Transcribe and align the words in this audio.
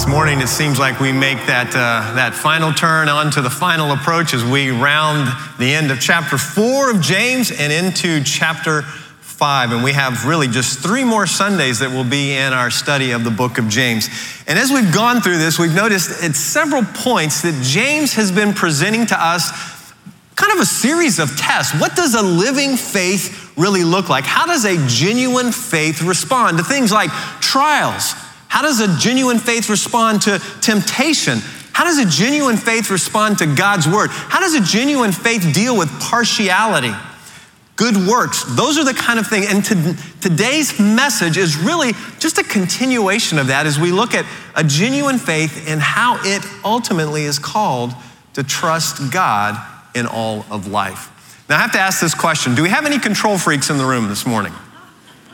This 0.00 0.08
morning, 0.08 0.40
it 0.40 0.48
seems 0.48 0.78
like 0.78 0.98
we 0.98 1.12
make 1.12 1.36
that, 1.44 1.76
uh, 1.76 2.14
that 2.14 2.32
final 2.32 2.72
turn 2.72 3.10
onto 3.10 3.42
the 3.42 3.50
final 3.50 3.92
approach 3.92 4.32
as 4.32 4.42
we 4.42 4.70
round 4.70 5.28
the 5.58 5.74
end 5.74 5.90
of 5.90 6.00
chapter 6.00 6.38
four 6.38 6.90
of 6.90 7.02
James 7.02 7.50
and 7.50 7.70
into 7.70 8.24
chapter 8.24 8.80
five. 8.80 9.72
And 9.72 9.84
we 9.84 9.92
have 9.92 10.24
really 10.24 10.48
just 10.48 10.78
three 10.78 11.04
more 11.04 11.26
Sundays 11.26 11.80
that 11.80 11.90
will 11.90 12.08
be 12.08 12.32
in 12.32 12.54
our 12.54 12.70
study 12.70 13.10
of 13.10 13.24
the 13.24 13.30
book 13.30 13.58
of 13.58 13.68
James. 13.68 14.08
And 14.46 14.58
as 14.58 14.70
we've 14.72 14.90
gone 14.90 15.20
through 15.20 15.36
this, 15.36 15.58
we've 15.58 15.74
noticed 15.74 16.24
at 16.24 16.34
several 16.34 16.82
points 16.82 17.42
that 17.42 17.60
James 17.62 18.14
has 18.14 18.32
been 18.32 18.54
presenting 18.54 19.04
to 19.04 19.22
us 19.22 19.52
kind 20.34 20.50
of 20.54 20.60
a 20.60 20.66
series 20.66 21.18
of 21.18 21.36
tests. 21.36 21.78
What 21.78 21.94
does 21.94 22.14
a 22.14 22.22
living 22.22 22.78
faith 22.78 23.52
really 23.54 23.84
look 23.84 24.08
like? 24.08 24.24
How 24.24 24.46
does 24.46 24.64
a 24.64 24.82
genuine 24.88 25.52
faith 25.52 26.00
respond 26.00 26.56
to 26.56 26.64
things 26.64 26.90
like 26.90 27.10
trials? 27.42 28.14
How 28.50 28.62
does 28.62 28.80
a 28.80 28.98
genuine 28.98 29.38
faith 29.38 29.70
respond 29.70 30.22
to 30.22 30.40
temptation? 30.60 31.38
How 31.72 31.84
does 31.84 31.98
a 31.98 32.04
genuine 32.04 32.56
faith 32.56 32.90
respond 32.90 33.38
to 33.38 33.46
God's 33.46 33.86
word? 33.86 34.10
How 34.10 34.40
does 34.40 34.54
a 34.54 34.60
genuine 34.60 35.12
faith 35.12 35.54
deal 35.54 35.78
with 35.78 35.88
partiality? 36.00 36.92
Good 37.76 37.96
works, 37.96 38.42
those 38.56 38.76
are 38.76 38.84
the 38.84 38.92
kind 38.92 39.20
of 39.20 39.28
things. 39.28 39.46
And 39.46 39.64
to, 39.66 39.96
today's 40.20 40.80
message 40.80 41.38
is 41.38 41.56
really 41.56 41.92
just 42.18 42.38
a 42.38 42.42
continuation 42.42 43.38
of 43.38 43.46
that 43.46 43.66
as 43.66 43.78
we 43.78 43.92
look 43.92 44.14
at 44.14 44.26
a 44.56 44.64
genuine 44.64 45.18
faith 45.18 45.66
and 45.68 45.80
how 45.80 46.18
it 46.24 46.44
ultimately 46.64 47.22
is 47.22 47.38
called 47.38 47.92
to 48.34 48.42
trust 48.42 49.12
God 49.12 49.56
in 49.94 50.06
all 50.06 50.44
of 50.50 50.66
life. 50.66 51.44
Now, 51.48 51.56
I 51.56 51.60
have 51.60 51.72
to 51.72 51.80
ask 51.80 52.00
this 52.00 52.14
question 52.16 52.56
Do 52.56 52.64
we 52.64 52.68
have 52.70 52.84
any 52.84 52.98
control 52.98 53.38
freaks 53.38 53.70
in 53.70 53.78
the 53.78 53.86
room 53.86 54.08
this 54.08 54.26
morning? 54.26 54.52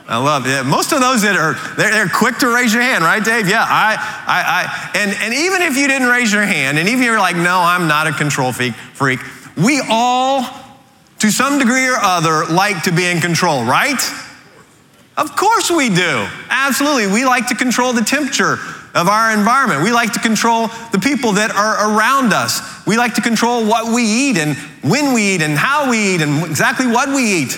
I 0.07 0.17
love 0.17 0.47
it. 0.47 0.65
Most 0.65 0.93
of 0.93 1.01
those 1.01 1.23
that 1.23 1.35
are, 1.35 1.55
they're, 1.75 1.91
they're, 1.91 2.07
quick 2.07 2.37
to 2.37 2.47
raise 2.47 2.73
your 2.73 2.81
hand, 2.81 3.03
right, 3.03 3.23
Dave? 3.23 3.49
Yeah, 3.49 3.65
I, 3.67 3.97
I, 4.25 4.39
I, 4.63 4.97
and, 4.97 5.11
and 5.11 5.33
even 5.33 5.61
if 5.61 5.75
you 5.75 5.85
didn't 5.87 6.07
raise 6.07 6.31
your 6.31 6.45
hand, 6.45 6.79
and 6.79 6.87
even 6.87 7.01
if 7.01 7.05
you're 7.05 7.19
like, 7.19 7.35
no, 7.35 7.59
I'm 7.59 7.89
not 7.89 8.07
a 8.07 8.13
control 8.13 8.53
freak, 8.53 8.73
freak, 8.73 9.19
we 9.57 9.81
all, 9.89 10.45
to 11.19 11.29
some 11.29 11.59
degree 11.59 11.89
or 11.89 11.97
other, 11.97 12.45
like 12.45 12.83
to 12.83 12.93
be 12.93 13.05
in 13.05 13.19
control, 13.19 13.65
right? 13.65 13.99
Of 15.17 15.35
course 15.35 15.69
we 15.69 15.89
do. 15.89 16.27
Absolutely. 16.49 17.07
We 17.07 17.25
like 17.25 17.47
to 17.47 17.55
control 17.55 17.91
the 17.91 18.03
temperature 18.03 18.59
of 18.95 19.09
our 19.09 19.33
environment. 19.37 19.83
We 19.83 19.91
like 19.91 20.13
to 20.13 20.19
control 20.19 20.67
the 20.93 20.99
people 20.99 21.33
that 21.33 21.51
are 21.51 21.91
around 21.91 22.31
us. 22.31 22.61
We 22.87 22.97
like 22.97 23.15
to 23.15 23.21
control 23.21 23.65
what 23.65 23.93
we 23.93 24.03
eat 24.03 24.37
and 24.37 24.55
when 24.83 25.13
we 25.13 25.35
eat 25.35 25.41
and 25.41 25.57
how 25.57 25.89
we 25.89 26.15
eat 26.15 26.21
and 26.21 26.45
exactly 26.45 26.87
what 26.87 27.09
we 27.09 27.43
eat. 27.43 27.57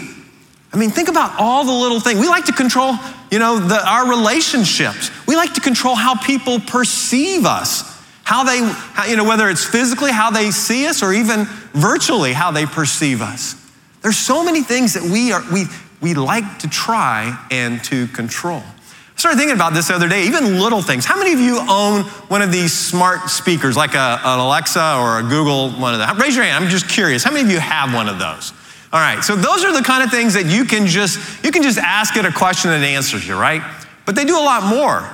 I 0.71 0.77
mean, 0.77 0.91
think 0.91 1.09
about 1.09 1.39
all 1.39 1.65
the 1.65 1.71
little 1.71 1.99
things. 1.99 2.19
We 2.19 2.27
like 2.27 2.45
to 2.45 2.53
control, 2.53 2.93
you 3.31 3.39
know, 3.39 3.57
the, 3.59 3.87
our 3.87 4.07
relationships. 4.07 5.09
We 5.27 5.35
like 5.35 5.53
to 5.55 5.61
control 5.61 5.95
how 5.95 6.15
people 6.15 6.59
perceive 6.59 7.45
us, 7.45 7.83
how 8.23 8.43
they, 8.43 8.59
how, 8.61 9.05
you 9.05 9.15
know, 9.15 9.23
whether 9.23 9.49
it's 9.49 9.65
physically, 9.65 10.11
how 10.11 10.29
they 10.29 10.51
see 10.51 10.85
us, 10.85 11.01
or 11.01 11.11
even 11.11 11.45
virtually, 11.73 12.33
how 12.33 12.51
they 12.51 12.67
perceive 12.67 13.21
us. 13.21 13.55
There's 14.01 14.17
so 14.17 14.43
many 14.43 14.61
things 14.61 14.93
that 14.93 15.03
we 15.03 15.31
are, 15.31 15.43
we, 15.51 15.65
we 16.01 16.13
like 16.13 16.59
to 16.59 16.69
try 16.69 17.37
and 17.49 17.83
to 17.85 18.07
control. 18.07 18.61
I 18.61 19.19
started 19.19 19.37
thinking 19.37 19.55
about 19.55 19.73
this 19.73 19.87
the 19.89 19.95
other 19.95 20.07
day, 20.07 20.27
even 20.27 20.59
little 20.59 20.81
things. 20.81 21.03
How 21.03 21.17
many 21.17 21.33
of 21.33 21.39
you 21.39 21.59
own 21.67 22.03
one 22.29 22.41
of 22.41 22.51
these 22.51 22.71
smart 22.77 23.29
speakers, 23.29 23.75
like 23.75 23.95
a, 23.95 24.21
an 24.23 24.39
Alexa 24.39 24.97
or 24.97 25.19
a 25.19 25.23
Google, 25.23 25.71
one 25.71 25.93
of 25.93 25.99
them? 25.99 26.17
Raise 26.17 26.35
your 26.35 26.45
hand. 26.45 26.63
I'm 26.63 26.69
just 26.69 26.87
curious. 26.87 27.23
How 27.23 27.31
many 27.31 27.43
of 27.43 27.51
you 27.51 27.59
have 27.59 27.93
one 27.93 28.07
of 28.07 28.19
those? 28.19 28.53
All 28.91 28.99
right, 28.99 29.23
so 29.23 29.35
those 29.35 29.63
are 29.63 29.71
the 29.71 29.83
kind 29.83 30.03
of 30.03 30.09
things 30.09 30.33
that 30.33 30.47
you 30.47 30.65
can 30.65 30.87
just 30.87 31.19
you 31.43 31.51
can 31.51 31.61
just 31.61 31.77
ask 31.77 32.15
it 32.15 32.25
a 32.25 32.31
question 32.31 32.71
and 32.71 32.83
it 32.83 32.87
answers 32.87 33.27
you, 33.27 33.35
right? 33.35 33.61
But 34.05 34.15
they 34.15 34.25
do 34.25 34.35
a 34.35 34.41
lot 34.41 34.63
more. 34.63 35.07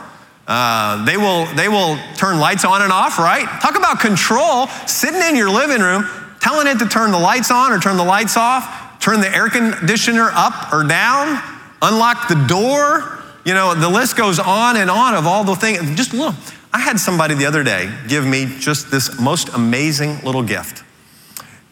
Uh, 0.47 1.03
they 1.03 1.17
will 1.17 1.45
they 1.55 1.67
will 1.67 1.97
turn 2.15 2.39
lights 2.39 2.63
on 2.63 2.81
and 2.81 2.91
off, 2.91 3.19
right? 3.19 3.45
Talk 3.61 3.75
about 3.75 3.99
control. 3.99 4.67
Sitting 4.87 5.21
in 5.21 5.35
your 5.35 5.49
living 5.49 5.81
room, 5.81 6.07
telling 6.39 6.67
it 6.67 6.79
to 6.79 6.87
turn 6.87 7.11
the 7.11 7.19
lights 7.19 7.51
on 7.51 7.73
or 7.73 7.79
turn 7.79 7.97
the 7.97 8.05
lights 8.05 8.37
off, 8.37 8.99
turn 9.01 9.19
the 9.19 9.35
air 9.35 9.49
conditioner 9.49 10.29
up 10.33 10.71
or 10.71 10.83
down, 10.83 11.41
unlock 11.81 12.29
the 12.29 12.45
door. 12.47 13.19
You 13.43 13.53
know, 13.53 13.75
the 13.75 13.89
list 13.89 14.15
goes 14.15 14.39
on 14.39 14.77
and 14.77 14.89
on 14.89 15.15
of 15.15 15.27
all 15.27 15.43
the 15.43 15.55
things. 15.55 15.95
Just 15.95 16.13
look. 16.13 16.35
I 16.71 16.79
had 16.79 16.97
somebody 16.97 17.35
the 17.35 17.45
other 17.45 17.63
day 17.63 17.93
give 18.07 18.25
me 18.25 18.45
just 18.59 18.89
this 18.89 19.19
most 19.19 19.49
amazing 19.49 20.19
little 20.21 20.43
gift. 20.43 20.83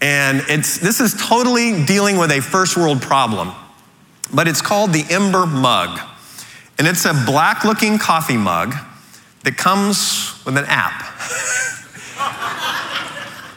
And 0.04 0.44
it's, 0.50 0.80
this 0.80 1.00
is 1.00 1.14
totally 1.14 1.86
dealing 1.86 2.18
with 2.18 2.30
a 2.30 2.42
first 2.42 2.76
world 2.76 3.02
problem, 3.02 3.54
but 4.34 4.50
it's 4.50 4.62
called 4.62 4.92
the 4.92 5.06
Ember 5.10 5.46
Mug. 5.46 5.98
And 6.78 6.86
it's 6.86 7.06
a 7.06 7.14
black 7.26 7.64
looking 7.64 7.98
coffee 7.98 8.36
mug 8.36 8.76
that 9.44 9.56
comes 9.56 10.44
with 10.46 10.58
an 10.58 10.66
app. 10.68 10.92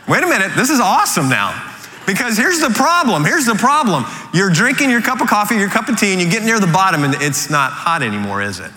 Wait 0.09 0.23
a 0.23 0.27
minute, 0.29 0.53
this 0.55 0.71
is 0.71 0.79
awesome 0.79 1.29
now. 1.29 1.75
Because 2.07 2.37
here's 2.37 2.61
the 2.61 2.71
problem. 2.71 3.25
Here's 3.25 3.47
the 3.47 3.57
problem. 3.57 4.05
You're 4.33 4.51
drinking 4.51 4.91
your 4.91 5.03
cup 5.03 5.21
of 5.21 5.27
coffee, 5.27 5.57
your 5.57 5.69
cup 5.69 5.89
of 5.89 5.99
tea, 5.99 6.13
and 6.13 6.23
you 6.23 6.31
get 6.31 6.45
near 6.45 6.61
the 6.61 6.69
bottom 6.69 7.03
and 7.03 7.17
it's 7.17 7.51
not 7.51 7.73
hot 7.73 8.05
anymore, 8.05 8.41
is 8.41 8.61
it? 8.61 8.71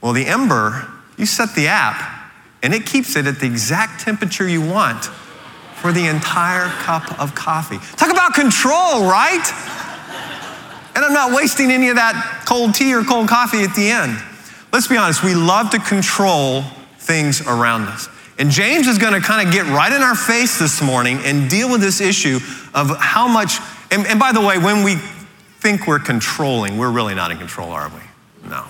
Well, 0.00 0.12
the 0.12 0.26
Ember, 0.26 0.86
you 1.16 1.26
set 1.26 1.56
the 1.56 1.66
app 1.66 2.30
and 2.62 2.72
it 2.72 2.86
keeps 2.86 3.16
it 3.16 3.26
at 3.26 3.40
the 3.40 3.46
exact 3.46 4.02
temperature 4.02 4.46
you 4.46 4.60
want 4.64 5.10
for 5.80 5.92
the 5.92 6.06
entire 6.06 6.68
cup 6.82 7.18
of 7.20 7.34
coffee. 7.34 7.78
Talk 7.96 8.10
about 8.10 8.34
control, 8.34 9.08
right? 9.08 9.44
And 10.94 11.04
I'm 11.04 11.12
not 11.12 11.32
wasting 11.32 11.70
any 11.70 11.88
of 11.88 11.96
that 11.96 12.42
cold 12.46 12.74
tea 12.74 12.92
or 12.94 13.04
cold 13.04 13.28
coffee 13.28 13.62
at 13.62 13.74
the 13.76 13.88
end. 13.88 14.18
Let's 14.72 14.88
be 14.88 14.96
honest, 14.96 15.22
we 15.22 15.34
love 15.34 15.70
to 15.70 15.78
control 15.78 16.62
things 16.98 17.40
around 17.40 17.82
us. 17.82 18.08
And 18.38 18.50
James 18.50 18.86
is 18.86 18.98
going 18.98 19.14
to 19.14 19.20
kind 19.20 19.46
of 19.46 19.52
get 19.52 19.66
right 19.66 19.92
in 19.92 20.02
our 20.02 20.14
face 20.14 20.58
this 20.58 20.82
morning 20.82 21.18
and 21.24 21.48
deal 21.48 21.70
with 21.70 21.80
this 21.80 22.00
issue 22.00 22.38
of 22.74 22.96
how 22.98 23.26
much, 23.26 23.58
and, 23.90 24.06
and, 24.06 24.18
by 24.20 24.32
the 24.32 24.40
way, 24.40 24.58
when 24.58 24.84
we 24.84 24.96
think 25.60 25.86
we're 25.86 25.98
controlling, 25.98 26.78
we're 26.78 26.90
really 26.90 27.14
not 27.14 27.30
in 27.30 27.38
control, 27.38 27.70
are 27.70 27.88
we? 27.88 28.48
No. 28.48 28.64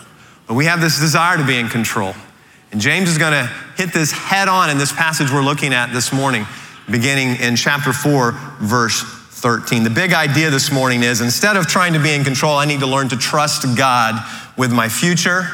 But 0.47 0.55
we 0.55 0.67
have 0.67 0.81
this 0.81 0.99
desire 0.99 1.37
to 1.37 1.47
be 1.47 1.59
in 1.59 1.69
control. 1.69 2.15
And 2.73 2.81
James 2.81 3.09
is 3.09 3.19
going 3.19 3.33
to 3.33 3.51
hit 3.77 3.93
this 3.93 4.13
head 4.13 4.49
on 4.49 4.71
in 4.71 4.79
this 4.79 4.93
passage 4.93 5.31
we're 5.31 5.43
looking 5.43 5.73
at 5.73 5.93
this 5.93 6.13
morning 6.13 6.47
beginning 6.91 7.37
in 7.37 7.57
chapter 7.57 7.93
4, 7.93 8.33
verse 8.61 9.03
13. 9.03 9.85
The 9.85 9.91
big 9.91 10.13
idea 10.13 10.51
this 10.51 10.73
morning 10.73 11.03
is 11.03 11.21
instead 11.21 11.57
of 11.57 11.67
trying 11.67 11.93
to 11.93 12.03
be 12.03 12.13
in 12.13 12.25
control, 12.25 12.57
I 12.57 12.65
need 12.65 12.81
to 12.81 12.87
learn 12.87 13.09
to 13.11 13.17
trust 13.17 13.77
God 13.77 14.23
with 14.57 14.73
my 14.73 14.89
future 14.89 15.49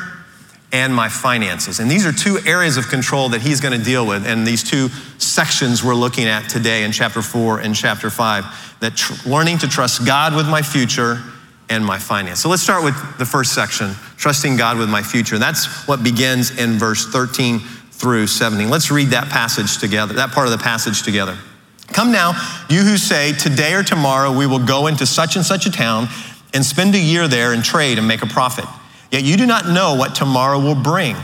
and 0.72 0.92
my 0.92 1.08
finances. 1.08 1.78
And 1.78 1.90
these 1.90 2.04
are 2.04 2.12
two 2.12 2.38
areas 2.46 2.76
of 2.76 2.88
control 2.88 3.28
that 3.28 3.42
he's 3.42 3.60
going 3.60 3.78
to 3.78 3.84
deal 3.84 4.06
with 4.06 4.26
in 4.26 4.44
these 4.44 4.62
two 4.62 4.88
sections 5.18 5.84
we're 5.84 5.94
looking 5.94 6.26
at 6.26 6.48
today 6.48 6.82
in 6.82 6.90
chapter 6.90 7.22
4 7.22 7.60
and 7.60 7.74
chapter 7.76 8.10
5 8.10 8.76
that 8.80 8.96
tr- 8.96 9.28
learning 9.28 9.58
to 9.58 9.68
trust 9.68 10.04
God 10.04 10.34
with 10.34 10.48
my 10.48 10.62
future 10.62 11.22
and 11.68 11.84
my 11.84 11.98
finance. 11.98 12.40
So 12.40 12.48
let's 12.48 12.62
start 12.62 12.82
with 12.82 12.94
the 13.18 13.24
first 13.24 13.54
section, 13.54 13.94
trusting 14.16 14.56
God 14.56 14.76
with 14.76 14.88
my 14.88 15.02
future. 15.02 15.36
And 15.36 15.42
that's 15.42 15.86
what 15.86 16.02
begins 16.02 16.58
in 16.58 16.72
verse 16.72 17.06
13 17.06 17.60
through 18.04 18.26
17. 18.26 18.69
Let's 18.69 18.91
read 18.91 19.09
that 19.09 19.31
passage 19.31 19.78
together, 19.78 20.12
that 20.12 20.31
part 20.32 20.47
of 20.47 20.53
the 20.53 20.62
passage 20.62 21.03
together. 21.04 21.38
Come 21.87 22.12
now, 22.12 22.32
you 22.69 22.82
who 22.82 22.98
say, 22.98 23.32
Today 23.32 23.72
or 23.72 23.82
tomorrow 23.82 24.31
we 24.31 24.47
will 24.47 24.59
go 24.59 24.88
into 24.88 25.06
such 25.06 25.37
and 25.37 25.44
such 25.44 25.65
a 25.65 25.70
town 25.70 26.09
and 26.53 26.62
spend 26.62 26.94
a 26.94 26.98
year 26.98 27.28
there 27.28 27.54
and 27.54 27.64
trade 27.64 27.97
and 27.97 28.06
make 28.06 28.20
a 28.20 28.26
profit. 28.26 28.66
Yet 29.10 29.25
you 29.25 29.38
do 29.38 29.47
not 29.47 29.69
know 29.69 29.94
what 29.94 30.14
tomorrow 30.14 30.60
will 30.60 30.75
bring. 30.75 31.16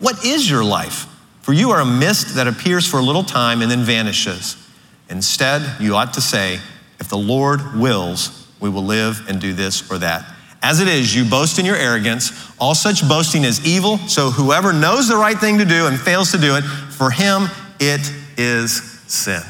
What 0.00 0.24
is 0.24 0.50
your 0.50 0.64
life? 0.64 1.06
For 1.42 1.52
you 1.52 1.70
are 1.70 1.80
a 1.80 1.86
mist 1.86 2.34
that 2.34 2.48
appears 2.48 2.84
for 2.84 2.98
a 2.98 3.02
little 3.02 3.22
time 3.22 3.62
and 3.62 3.70
then 3.70 3.84
vanishes. 3.84 4.56
Instead, 5.08 5.80
you 5.80 5.94
ought 5.94 6.14
to 6.14 6.20
say, 6.20 6.58
If 6.98 7.08
the 7.08 7.16
Lord 7.16 7.76
wills, 7.76 8.48
we 8.58 8.68
will 8.68 8.82
live 8.82 9.24
and 9.28 9.40
do 9.40 9.52
this 9.52 9.88
or 9.88 9.98
that. 9.98 10.33
As 10.64 10.80
it 10.80 10.88
is, 10.88 11.14
you 11.14 11.26
boast 11.26 11.58
in 11.58 11.66
your 11.66 11.76
arrogance. 11.76 12.32
All 12.58 12.74
such 12.74 13.06
boasting 13.06 13.44
is 13.44 13.66
evil. 13.66 13.98
So 14.08 14.30
whoever 14.30 14.72
knows 14.72 15.08
the 15.08 15.16
right 15.16 15.36
thing 15.36 15.58
to 15.58 15.66
do 15.66 15.86
and 15.86 16.00
fails 16.00 16.32
to 16.32 16.38
do 16.38 16.56
it, 16.56 16.62
for 16.62 17.10
him 17.10 17.48
it 17.78 18.00
is 18.38 18.82
sin. 19.06 19.42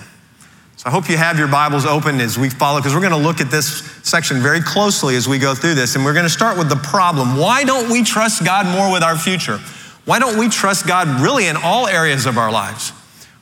So 0.76 0.86
I 0.86 0.90
hope 0.90 1.08
you 1.08 1.16
have 1.16 1.38
your 1.38 1.46
Bibles 1.46 1.86
open 1.86 2.20
as 2.20 2.36
we 2.36 2.50
follow, 2.50 2.80
because 2.80 2.94
we're 2.94 3.00
going 3.00 3.12
to 3.12 3.16
look 3.16 3.40
at 3.40 3.48
this 3.48 3.82
section 4.02 4.42
very 4.42 4.60
closely 4.60 5.14
as 5.14 5.28
we 5.28 5.38
go 5.38 5.54
through 5.54 5.76
this. 5.76 5.94
And 5.94 6.04
we're 6.04 6.14
going 6.14 6.26
to 6.26 6.28
start 6.28 6.58
with 6.58 6.68
the 6.68 6.76
problem. 6.82 7.38
Why 7.38 7.62
don't 7.62 7.92
we 7.92 8.02
trust 8.02 8.44
God 8.44 8.66
more 8.66 8.92
with 8.92 9.04
our 9.04 9.16
future? 9.16 9.58
Why 10.06 10.18
don't 10.18 10.36
we 10.36 10.48
trust 10.48 10.84
God 10.84 11.20
really 11.20 11.46
in 11.46 11.54
all 11.56 11.86
areas 11.86 12.26
of 12.26 12.38
our 12.38 12.50
lives? 12.50 12.92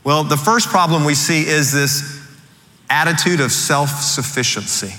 Well, 0.04 0.24
the 0.24 0.36
first 0.36 0.68
problem 0.68 1.06
we 1.06 1.14
see 1.14 1.46
is 1.46 1.72
this 1.72 2.20
attitude 2.90 3.40
of 3.40 3.50
self 3.50 3.88
sufficiency 3.88 4.92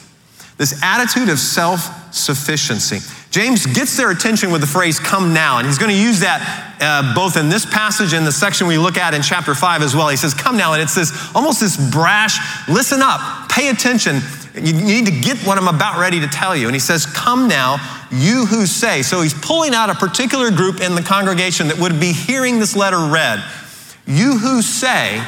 this 0.57 0.81
attitude 0.83 1.29
of 1.29 1.39
self 1.39 2.02
sufficiency. 2.13 2.99
James 3.31 3.65
gets 3.65 3.97
their 3.97 4.11
attention 4.11 4.51
with 4.51 4.61
the 4.61 4.67
phrase 4.67 4.99
come 4.99 5.33
now, 5.33 5.57
and 5.57 5.65
he's 5.65 5.79
going 5.79 5.91
to 5.91 5.99
use 5.99 6.19
that 6.19 6.75
uh, 6.79 7.15
both 7.15 7.35
in 7.35 7.49
this 7.49 7.65
passage 7.65 8.13
and 8.13 8.25
the 8.25 8.31
section 8.31 8.67
we 8.67 8.77
look 8.77 8.97
at 8.97 9.13
in 9.13 9.21
chapter 9.21 9.55
5 9.55 9.81
as 9.81 9.95
well. 9.95 10.09
He 10.09 10.15
says, 10.15 10.33
Come 10.33 10.55
now, 10.55 10.73
and 10.73 10.81
it's 10.81 10.95
this 10.95 11.11
almost 11.33 11.59
this 11.59 11.75
brash, 11.91 12.37
listen 12.69 13.01
up, 13.01 13.49
pay 13.49 13.69
attention. 13.69 14.21
you 14.53 14.73
need 14.73 15.07
to 15.07 15.11
get 15.11 15.37
what 15.39 15.57
I'm 15.57 15.67
about 15.67 15.99
ready 15.99 16.19
to 16.19 16.27
tell 16.27 16.55
you. 16.55 16.67
And 16.67 16.75
he 16.75 16.79
says, 16.79 17.05
Come 17.07 17.47
now, 17.47 17.77
you 18.11 18.45
who 18.45 18.67
say. 18.67 19.01
So 19.01 19.21
he's 19.21 19.33
pulling 19.33 19.73
out 19.73 19.89
a 19.89 19.95
particular 19.95 20.51
group 20.51 20.79
in 20.79 20.93
the 20.93 21.01
congregation 21.01 21.67
that 21.69 21.79
would 21.79 21.99
be 21.99 22.13
hearing 22.13 22.59
this 22.59 22.75
letter 22.75 22.99
read. 22.99 23.43
You 24.05 24.37
who 24.37 24.61
say, 24.61 25.25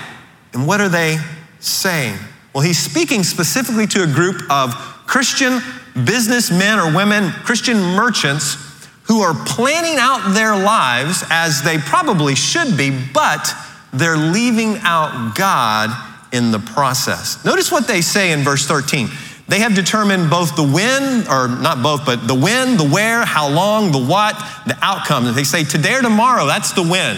and 0.54 0.68
what 0.68 0.82
are 0.82 0.90
they 0.90 1.18
saying? 1.60 2.18
Well, 2.54 2.64
he's 2.64 2.80
speaking 2.80 3.24
specifically 3.24 3.88
to 3.88 4.04
a 4.04 4.08
group 4.08 4.42
of 4.52 4.95
Christian 5.06 5.60
businessmen 6.06 6.80
or 6.80 6.94
women, 6.94 7.32
Christian 7.32 7.78
merchants 7.78 8.56
who 9.04 9.22
are 9.22 9.34
planning 9.46 9.98
out 9.98 10.34
their 10.34 10.56
lives 10.56 11.24
as 11.30 11.62
they 11.62 11.78
probably 11.78 12.36
should 12.36 12.76
be, 12.76 12.90
but 13.14 13.54
they're 13.94 14.18
leaving 14.18 14.78
out 14.82 15.36
God 15.36 15.90
in 16.34 16.52
the 16.52 16.60
process. 16.60 17.44
Notice 17.46 17.72
what 17.72 17.88
they 17.88 18.02
say 18.02 18.32
in 18.32 18.42
verse 18.42 18.66
13. 18.66 19.10
They 19.48 19.60
have 19.60 19.76
determined 19.76 20.30
both 20.30 20.56
the 20.56 20.64
when, 20.64 21.28
or 21.28 21.48
not 21.48 21.84
both, 21.84 22.04
but 22.06 22.28
the 22.28 22.34
when, 22.34 22.78
the 22.78 22.88
where, 22.88 23.24
how 23.24 23.48
long, 23.48 23.92
the 23.92 24.04
what, 24.04 24.36
the 24.66 24.76
outcome. 24.82 25.32
They 25.36 25.44
say 25.44 25.64
today 25.64 25.94
or 25.94 26.02
tomorrow, 26.02 26.48
that's 26.48 26.74
the 26.74 26.82
when. 26.82 27.18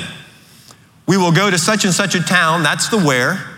We 1.08 1.16
will 1.16 1.32
go 1.32 1.50
to 1.50 1.58
such 1.58 1.86
and 1.86 1.94
such 1.94 2.16
a 2.16 2.22
town, 2.22 2.64
that's 2.64 2.90
the 2.90 3.00
where, 3.00 3.50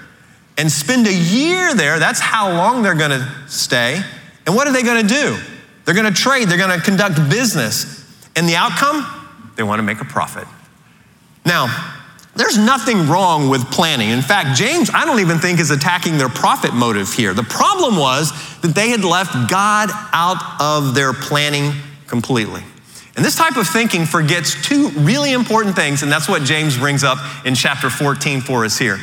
and 0.56 0.72
spend 0.72 1.08
a 1.08 1.14
year 1.14 1.74
there, 1.74 1.98
that's 1.98 2.20
how 2.20 2.52
long 2.52 2.84
they're 2.84 2.94
gonna 2.94 3.28
stay. 3.48 4.04
And 4.50 4.56
what 4.56 4.68
are 4.68 4.72
they 4.72 4.82
gonna 4.82 5.04
do? 5.04 5.38
They're 5.86 5.94
gonna 5.94 6.10
trade, 6.10 6.50
they're 6.50 6.58
gonna 6.58 6.82
conduct 6.82 7.30
business. 7.30 8.04
And 8.36 8.50
the 8.50 8.56
outcome? 8.56 9.06
They 9.56 9.62
wanna 9.62 9.84
make 9.84 10.02
a 10.02 10.06
profit. 10.06 10.48
Now, 11.46 11.68
there's 12.36 12.58
nothing 12.58 13.08
wrong 13.08 13.50
with 13.50 13.70
planning. 13.70 14.10
In 14.10 14.24
fact, 14.24 14.58
James, 14.58 14.90
I 14.92 15.06
don't 15.06 15.20
even 15.20 15.38
think 15.38 15.60
is 15.60 15.70
attacking 15.70 16.18
their 16.18 16.30
profit 16.30 16.74
motive 16.74 17.14
here. 17.14 17.36
The 17.36 17.44
problem 17.44 17.96
was 17.96 18.32
that 18.62 18.74
they 18.74 18.90
had 18.90 19.04
left 19.04 19.52
God 19.52 19.92
out 20.14 20.42
of 20.60 20.96
their 20.96 21.14
planning 21.14 21.72
completely. 22.08 22.64
And 23.16 23.24
this 23.24 23.36
type 23.36 23.56
of 23.56 23.68
thinking 23.68 24.08
forgets 24.08 24.60
two 24.68 24.90
really 24.96 25.32
important 25.32 25.76
things, 25.76 26.02
and 26.02 26.12
that's 26.12 26.28
what 26.28 26.42
James 26.42 26.76
brings 26.76 27.04
up 27.04 27.20
in 27.46 27.54
chapter 27.54 27.92
14 27.92 28.42
for 28.42 28.66
us 28.66 28.80
here. 28.80 29.00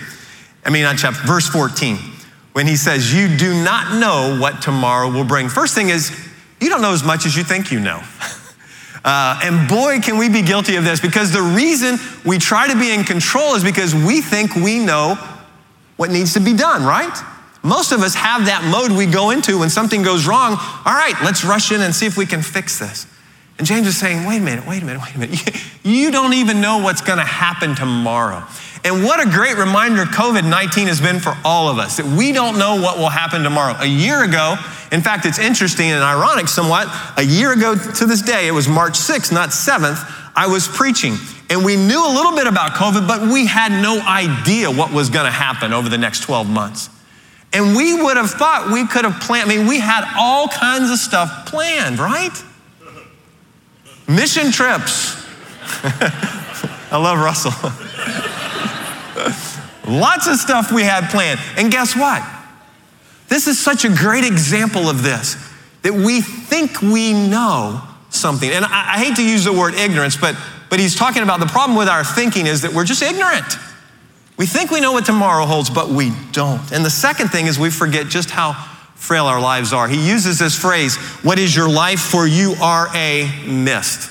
I 0.64 0.70
mean, 0.70 0.82
not 0.82 0.98
chapter, 0.98 1.24
verse 1.24 1.46
14, 1.46 2.15
when 2.56 2.66
he 2.66 2.74
says, 2.74 3.12
You 3.12 3.36
do 3.36 3.52
not 3.62 4.00
know 4.00 4.38
what 4.40 4.62
tomorrow 4.62 5.10
will 5.10 5.26
bring. 5.26 5.50
First 5.50 5.74
thing 5.74 5.90
is, 5.90 6.10
you 6.58 6.70
don't 6.70 6.80
know 6.80 6.92
as 6.94 7.04
much 7.04 7.26
as 7.26 7.36
you 7.36 7.44
think 7.44 7.70
you 7.70 7.78
know. 7.78 8.02
Uh, 9.04 9.38
and 9.44 9.68
boy, 9.68 10.00
can 10.00 10.18
we 10.18 10.28
be 10.28 10.42
guilty 10.42 10.74
of 10.74 10.82
this 10.82 10.98
because 10.98 11.32
the 11.32 11.40
reason 11.40 11.96
we 12.24 12.38
try 12.38 12.66
to 12.66 12.76
be 12.76 12.92
in 12.92 13.04
control 13.04 13.54
is 13.54 13.62
because 13.62 13.94
we 13.94 14.20
think 14.20 14.52
we 14.56 14.80
know 14.80 15.14
what 15.96 16.10
needs 16.10 16.32
to 16.34 16.40
be 16.40 16.52
done, 16.52 16.82
right? 16.82 17.16
Most 17.62 17.92
of 17.92 18.00
us 18.00 18.16
have 18.16 18.46
that 18.46 18.64
mode 18.64 18.90
we 18.90 19.06
go 19.06 19.30
into 19.30 19.60
when 19.60 19.70
something 19.70 20.02
goes 20.02 20.26
wrong. 20.26 20.56
All 20.58 20.92
right, 20.92 21.14
let's 21.22 21.44
rush 21.44 21.70
in 21.70 21.82
and 21.82 21.94
see 21.94 22.06
if 22.06 22.16
we 22.16 22.26
can 22.26 22.42
fix 22.42 22.80
this. 22.80 23.06
And 23.58 23.66
James 23.66 23.86
is 23.86 23.96
saying, 23.96 24.26
wait 24.26 24.38
a 24.38 24.40
minute, 24.40 24.66
wait 24.66 24.82
a 24.82 24.84
minute, 24.84 25.00
wait 25.00 25.14
a 25.14 25.18
minute. 25.20 25.56
You 25.84 26.10
don't 26.10 26.34
even 26.34 26.60
know 26.60 26.78
what's 26.78 27.00
going 27.00 27.18
to 27.18 27.24
happen 27.24 27.76
tomorrow. 27.76 28.42
And 28.86 29.02
what 29.02 29.18
a 29.18 29.28
great 29.28 29.56
reminder 29.56 30.04
COVID 30.04 30.48
19 30.48 30.86
has 30.86 31.00
been 31.00 31.18
for 31.18 31.36
all 31.44 31.68
of 31.68 31.78
us 31.78 31.96
that 31.96 32.06
we 32.06 32.30
don't 32.30 32.56
know 32.56 32.80
what 32.80 32.98
will 32.98 33.08
happen 33.08 33.42
tomorrow. 33.42 33.74
A 33.80 33.86
year 33.86 34.22
ago, 34.22 34.54
in 34.92 35.02
fact, 35.02 35.26
it's 35.26 35.40
interesting 35.40 35.90
and 35.90 36.04
ironic 36.04 36.46
somewhat. 36.46 36.86
A 37.18 37.24
year 37.24 37.52
ago 37.52 37.74
to 37.74 38.06
this 38.06 38.22
day, 38.22 38.46
it 38.46 38.52
was 38.52 38.68
March 38.68 38.92
6th, 38.92 39.32
not 39.32 39.48
7th, 39.48 39.98
I 40.36 40.46
was 40.46 40.68
preaching. 40.68 41.16
And 41.50 41.64
we 41.64 41.74
knew 41.74 41.98
a 41.98 42.12
little 42.14 42.36
bit 42.36 42.46
about 42.46 42.74
COVID, 42.74 43.08
but 43.08 43.22
we 43.22 43.46
had 43.46 43.72
no 43.72 43.98
idea 44.06 44.70
what 44.70 44.92
was 44.92 45.10
going 45.10 45.24
to 45.24 45.32
happen 45.32 45.72
over 45.72 45.88
the 45.88 45.98
next 45.98 46.20
12 46.20 46.48
months. 46.48 46.88
And 47.52 47.74
we 47.74 48.00
would 48.00 48.16
have 48.16 48.30
thought 48.30 48.70
we 48.72 48.86
could 48.86 49.04
have 49.04 49.20
planned, 49.20 49.50
I 49.50 49.56
mean, 49.56 49.66
we 49.66 49.80
had 49.80 50.08
all 50.16 50.46
kinds 50.46 50.92
of 50.92 50.98
stuff 50.98 51.46
planned, 51.46 51.98
right? 51.98 52.30
Mission 54.06 54.52
trips. 54.52 55.26
I 56.92 56.98
love 56.98 57.18
Russell. 57.18 57.72
Lots 59.86 60.26
of 60.26 60.36
stuff 60.36 60.72
we 60.72 60.82
had 60.82 61.10
planned. 61.10 61.40
And 61.56 61.70
guess 61.70 61.94
what? 61.94 62.22
This 63.28 63.46
is 63.46 63.58
such 63.58 63.84
a 63.84 63.88
great 63.88 64.24
example 64.24 64.88
of 64.88 65.02
this 65.02 65.36
that 65.82 65.94
we 65.94 66.20
think 66.20 66.82
we 66.82 67.12
know 67.12 67.82
something. 68.10 68.50
And 68.50 68.64
I, 68.64 68.94
I, 68.94 69.04
hate 69.04 69.16
to 69.16 69.24
use 69.24 69.44
the 69.44 69.52
word 69.52 69.74
ignorance, 69.74 70.16
but, 70.16 70.36
but 70.70 70.80
he's 70.80 70.96
talking 70.96 71.22
about 71.22 71.38
the 71.40 71.46
problem 71.46 71.78
with 71.78 71.88
our 71.88 72.02
thinking 72.02 72.46
is 72.46 72.62
that 72.62 72.72
we're 72.72 72.84
just 72.84 73.02
ignorant. 73.02 73.56
We 74.36 74.46
think 74.46 74.70
we 74.70 74.80
know 74.80 74.92
what 74.92 75.06
tomorrow 75.06 75.46
holds, 75.46 75.70
but 75.70 75.88
we 75.88 76.12
don't. 76.32 76.72
And 76.72 76.84
the 76.84 76.90
second 76.90 77.28
thing 77.28 77.46
is 77.46 77.58
we 77.58 77.70
forget 77.70 78.08
just 78.08 78.30
how 78.30 78.52
frail 78.94 79.26
our 79.26 79.40
lives 79.40 79.72
are. 79.72 79.88
He 79.88 80.08
uses 80.08 80.38
this 80.38 80.58
phrase, 80.58 80.96
What 81.22 81.38
is 81.38 81.54
your 81.54 81.68
life? 81.68 82.00
For 82.00 82.26
you 82.26 82.54
are 82.60 82.88
a 82.94 83.30
mist. 83.46 84.10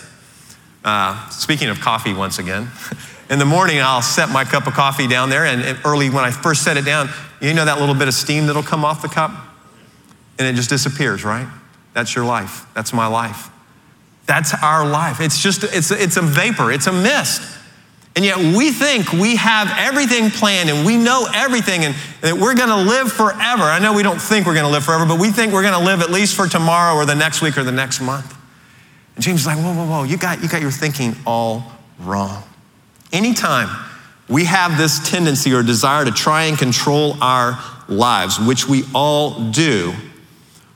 Uh, 0.83 1.29
speaking 1.29 1.69
of 1.69 1.79
coffee, 1.79 2.13
once 2.13 2.39
again, 2.39 2.69
in 3.29 3.39
the 3.39 3.45
morning 3.45 3.79
I'll 3.79 4.01
set 4.01 4.29
my 4.29 4.43
cup 4.43 4.67
of 4.67 4.73
coffee 4.73 5.07
down 5.07 5.29
there, 5.29 5.45
and 5.45 5.79
early 5.85 6.09
when 6.09 6.23
I 6.23 6.31
first 6.31 6.63
set 6.63 6.77
it 6.77 6.85
down, 6.85 7.09
you 7.41 7.53
know 7.53 7.65
that 7.65 7.79
little 7.79 7.95
bit 7.95 8.07
of 8.07 8.13
steam 8.13 8.47
that'll 8.47 8.63
come 8.63 8.85
off 8.85 9.01
the 9.01 9.07
cup? 9.07 9.31
And 10.37 10.47
it 10.47 10.55
just 10.55 10.69
disappears, 10.69 11.23
right? 11.23 11.47
That's 11.93 12.13
your 12.15 12.25
life. 12.25 12.65
That's 12.73 12.93
my 12.93 13.07
life. 13.07 13.49
That's 14.25 14.53
our 14.53 14.87
life. 14.87 15.21
It's 15.21 15.41
just, 15.41 15.63
it's, 15.63 15.91
it's 15.91 16.17
a 16.17 16.21
vapor, 16.21 16.71
it's 16.71 16.87
a 16.87 16.91
mist. 16.91 17.41
And 18.15 18.23
yet 18.23 18.37
we 18.37 18.71
think 18.71 19.11
we 19.11 19.35
have 19.35 19.69
everything 19.77 20.29
planned 20.29 20.69
and 20.69 20.85
we 20.85 20.95
know 20.95 21.27
everything 21.33 21.83
and 21.83 21.95
that 22.21 22.37
we're 22.37 22.55
to 22.55 22.75
live 22.75 23.11
forever. 23.11 23.63
I 23.63 23.79
know 23.79 23.93
we 23.93 24.03
don't 24.03 24.21
think 24.21 24.47
we're 24.47 24.53
to 24.55 24.67
live 24.69 24.85
forever, 24.85 25.05
but 25.05 25.19
we 25.19 25.31
think 25.31 25.51
we're 25.51 25.63
to 25.63 25.79
live 25.79 26.01
at 26.01 26.09
least 26.09 26.35
for 26.35 26.47
tomorrow 26.47 26.95
or 26.95 27.05
the 27.05 27.15
next 27.15 27.41
week 27.41 27.57
or 27.57 27.63
the 27.63 27.73
next 27.73 27.99
month. 27.99 28.33
And 29.15 29.23
James 29.23 29.41
is 29.41 29.47
like, 29.47 29.57
whoa, 29.57 29.73
whoa, 29.73 29.85
whoa, 29.85 30.03
you 30.03 30.17
got, 30.17 30.41
you 30.41 30.47
got 30.47 30.61
your 30.61 30.71
thinking 30.71 31.15
all 31.25 31.63
wrong. 31.99 32.41
Anytime 33.11 33.69
we 34.27 34.45
have 34.45 34.77
this 34.77 35.09
tendency 35.09 35.53
or 35.53 35.63
desire 35.63 36.05
to 36.05 36.11
try 36.11 36.45
and 36.45 36.57
control 36.57 37.15
our 37.21 37.59
lives, 37.87 38.39
which 38.39 38.67
we 38.67 38.83
all 38.93 39.51
do, 39.51 39.93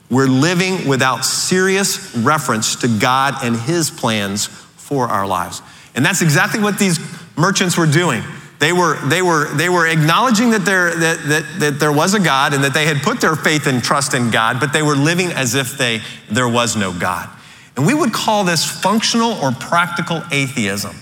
we're 0.10 0.28
living 0.28 0.88
without 0.88 1.24
serious 1.24 2.16
reference 2.16 2.78
to 2.78 2.88
God 3.00 3.36
and 3.44 3.56
His 3.56 3.92
plans 3.92 4.48
for 4.48 5.08
our 5.08 5.28
lives. 5.28 5.62
And 5.96 6.06
that's 6.06 6.22
exactly 6.22 6.60
what 6.60 6.80
these 6.80 7.00
merchants 7.38 7.78
were 7.78 7.86
doing. 7.86 8.24
They 8.60 8.74
were, 8.74 8.98
they 9.08 9.22
were, 9.22 9.54
they 9.56 9.70
were 9.70 9.88
acknowledging 9.88 10.52
that 10.52 10.66
there, 10.66 10.94
that, 10.94 11.18
that, 11.28 11.60
that 11.60 11.80
there 11.80 11.92
was 11.92 12.14
a 12.14 12.20
God 12.20 12.54
and 12.54 12.64
that 12.64 12.74
they 12.74 12.86
had 12.86 12.98
put 12.98 13.22
their 13.22 13.36
faith 13.36 13.68
and 13.68 13.82
trust 13.82 14.14
in 14.14 14.32
God, 14.32 14.60
but 14.60 14.74
they 14.74 14.82
were 14.82 14.96
living 14.96 15.28
as 15.28 15.56
if 15.56 15.78
they, 15.78 16.02
there 16.30 16.50
was 16.50 16.76
no 16.76 16.92
God. 16.92 17.30
And 17.78 17.88
we 17.88 17.94
would 17.94 18.12
call 18.12 18.44
this 18.44 18.66
functional 18.66 19.34
or 19.34 19.52
practical 19.52 20.22
atheism 20.32 20.96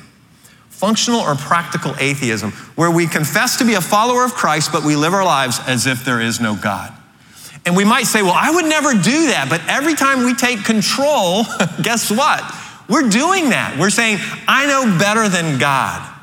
functional 0.78 1.20
or 1.20 1.34
practical 1.34 1.96
atheism, 2.00 2.52
where 2.76 2.92
we 2.92 3.08
confess 3.08 3.58
to 3.58 3.66
be 3.66 3.74
a 3.74 3.82
follower 3.82 4.24
of 4.24 4.34
Christ, 4.34 4.72
but 4.72 4.84
we 4.84 4.96
live 4.96 5.14
our 5.14 5.26
lives 5.26 5.60
as 5.66 5.88
if 5.88 6.06
there 6.06 6.22
is 6.22 6.40
no 6.40 6.56
God. 6.56 6.94
And 7.66 7.76
we 7.76 7.84
might 7.84 8.04
say, 8.04 8.22
well, 8.22 8.36
I 8.36 8.52
would 8.52 8.66
never 8.66 8.94
do 8.94 9.28
that. 9.28 9.48
But 9.50 9.62
every 9.68 9.96
time 9.96 10.24
we 10.24 10.36
take 10.36 10.64
control, 10.64 11.44
guess 11.82 12.12
what? 12.12 12.44
We're 12.88 13.10
doing 13.10 13.50
that. 13.50 13.76
We're 13.80 13.90
saying, 13.90 14.20
I 14.48 14.68
know 14.68 14.98
better 15.00 15.28
than 15.28 15.58
God. 15.58 16.14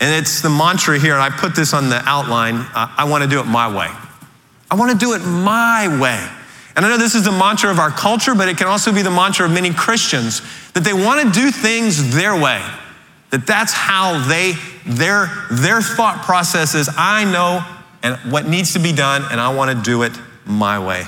And 0.00 0.14
it's 0.14 0.40
the 0.40 0.50
mantra 0.50 0.98
here, 0.98 1.12
and 1.12 1.22
I 1.22 1.30
put 1.30 1.54
this 1.54 1.74
on 1.74 1.90
the 1.90 2.02
outline 2.06 2.56
uh, 2.56 2.88
I 2.96 3.04
want 3.04 3.22
to 3.22 3.30
do 3.30 3.38
it 3.38 3.44
my 3.44 3.68
way. 3.68 3.90
I 4.70 4.74
want 4.74 4.92
to 4.92 4.98
do 4.98 5.12
it 5.12 5.20
my 5.20 6.00
way. 6.00 6.26
And 6.74 6.84
I 6.84 6.88
know 6.88 6.98
this 6.98 7.14
is 7.14 7.24
the 7.24 7.32
mantra 7.32 7.70
of 7.70 7.78
our 7.78 7.90
culture, 7.90 8.34
but 8.34 8.48
it 8.48 8.56
can 8.56 8.66
also 8.66 8.92
be 8.92 9.02
the 9.02 9.10
mantra 9.10 9.46
of 9.46 9.52
many 9.52 9.72
Christians 9.72 10.42
that 10.72 10.84
they 10.84 10.92
want 10.92 11.22
to 11.22 11.40
do 11.40 11.50
things 11.50 12.14
their 12.14 12.34
way. 12.34 12.62
That 13.30 13.46
that's 13.46 13.72
how 13.72 14.26
they, 14.28 14.54
their, 14.86 15.30
their 15.50 15.80
thought 15.80 16.22
process 16.24 16.74
is 16.74 16.88
I 16.96 17.24
know 17.24 17.64
and 18.02 18.16
what 18.30 18.46
needs 18.46 18.72
to 18.74 18.78
be 18.78 18.92
done, 18.92 19.24
and 19.30 19.40
I 19.40 19.52
want 19.54 19.76
to 19.76 19.82
do 19.82 20.02
it 20.02 20.12
my 20.44 20.78
way. 20.78 21.04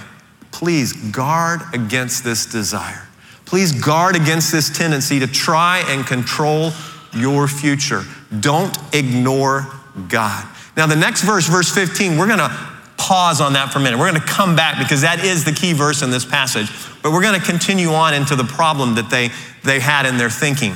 Please 0.50 0.92
guard 0.92 1.60
against 1.72 2.24
this 2.24 2.46
desire. 2.46 3.06
Please 3.44 3.72
guard 3.72 4.16
against 4.16 4.50
this 4.50 4.68
tendency 4.68 5.20
to 5.20 5.26
try 5.26 5.84
and 5.86 6.04
control 6.04 6.72
your 7.14 7.46
future. 7.46 8.02
Don't 8.40 8.76
ignore 8.92 9.66
God. 10.08 10.46
Now, 10.76 10.86
the 10.86 10.96
next 10.96 11.22
verse, 11.22 11.48
verse 11.48 11.72
15, 11.72 12.18
we're 12.18 12.26
going 12.26 12.38
to 12.38 12.56
pause 12.96 13.40
on 13.40 13.54
that 13.54 13.72
for 13.72 13.78
a 13.78 13.82
minute. 13.82 13.98
We're 13.98 14.10
going 14.10 14.20
to 14.20 14.26
come 14.26 14.54
back 14.54 14.78
because 14.78 15.02
that 15.02 15.24
is 15.24 15.44
the 15.44 15.52
key 15.52 15.72
verse 15.72 16.02
in 16.02 16.10
this 16.10 16.24
passage. 16.24 16.70
But 17.02 17.12
we're 17.12 17.22
going 17.22 17.40
to 17.40 17.46
continue 17.46 17.90
on 17.90 18.12
into 18.12 18.36
the 18.36 18.44
problem 18.44 18.96
that 18.96 19.08
they, 19.08 19.30
they 19.64 19.80
had 19.80 20.04
in 20.04 20.18
their 20.18 20.30
thinking. 20.30 20.74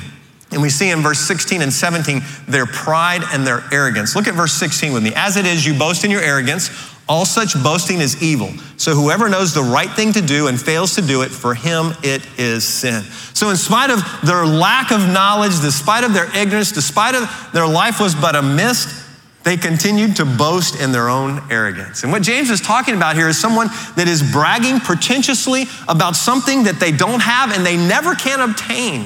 And 0.53 0.61
we 0.61 0.69
see 0.69 0.89
in 0.91 1.01
verse 1.01 1.19
16 1.19 1.61
and 1.61 1.73
17 1.73 2.21
their 2.47 2.65
pride 2.65 3.23
and 3.33 3.45
their 3.45 3.63
arrogance. 3.71 4.15
Look 4.15 4.27
at 4.27 4.33
verse 4.35 4.53
16 4.53 4.93
with 4.93 5.03
me. 5.03 5.11
As 5.15 5.35
it 5.35 5.45
is, 5.45 5.65
you 5.65 5.77
boast 5.77 6.05
in 6.05 6.11
your 6.11 6.21
arrogance. 6.21 6.69
All 7.09 7.25
such 7.25 7.53
boasting 7.61 7.99
is 7.99 8.23
evil. 8.23 8.49
So 8.77 8.95
whoever 8.95 9.27
knows 9.27 9.53
the 9.53 9.61
right 9.61 9.89
thing 9.89 10.13
to 10.13 10.21
do 10.21 10.47
and 10.47 10.59
fails 10.59 10.95
to 10.95 11.01
do 11.01 11.21
it, 11.21 11.31
for 11.31 11.53
him 11.53 11.93
it 12.01 12.25
is 12.39 12.63
sin. 12.63 13.03
So 13.33 13.49
in 13.49 13.57
spite 13.57 13.89
of 13.89 13.99
their 14.23 14.45
lack 14.45 14.91
of 14.91 15.01
knowledge, 15.09 15.59
despite 15.59 16.05
of 16.05 16.13
their 16.13 16.33
ignorance, 16.33 16.71
despite 16.71 17.13
of 17.13 17.27
their 17.51 17.67
life 17.67 17.99
was 17.99 18.15
but 18.15 18.37
a 18.37 18.41
mist, 18.41 19.03
They 19.43 19.57
continued 19.57 20.15
to 20.17 20.25
boast 20.25 20.79
in 20.79 20.93
their 20.93 21.09
own 21.09 21.41
arrogance. 21.51 22.03
And 22.03 22.11
what 22.11 22.21
James 22.21 22.49
is 22.49 22.61
talking 22.61 22.95
about 22.95 23.15
here 23.15 23.27
is 23.27 23.39
someone 23.39 23.67
that 23.97 24.07
is 24.07 24.23
bragging 24.31 24.79
pretentiously 24.79 25.65
about 25.87 26.15
something 26.15 26.63
that 26.63 26.79
they 26.79 26.91
don't 26.91 27.19
have 27.19 27.51
and 27.51 27.65
they 27.65 27.75
never 27.75 28.15
can 28.15 28.39
obtain. 28.39 29.05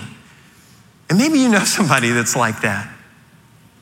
And 1.09 1.17
maybe 1.17 1.39
you 1.39 1.49
know 1.49 1.63
somebody 1.65 2.11
that's 2.11 2.35
like 2.35 2.61
that. 2.61 2.93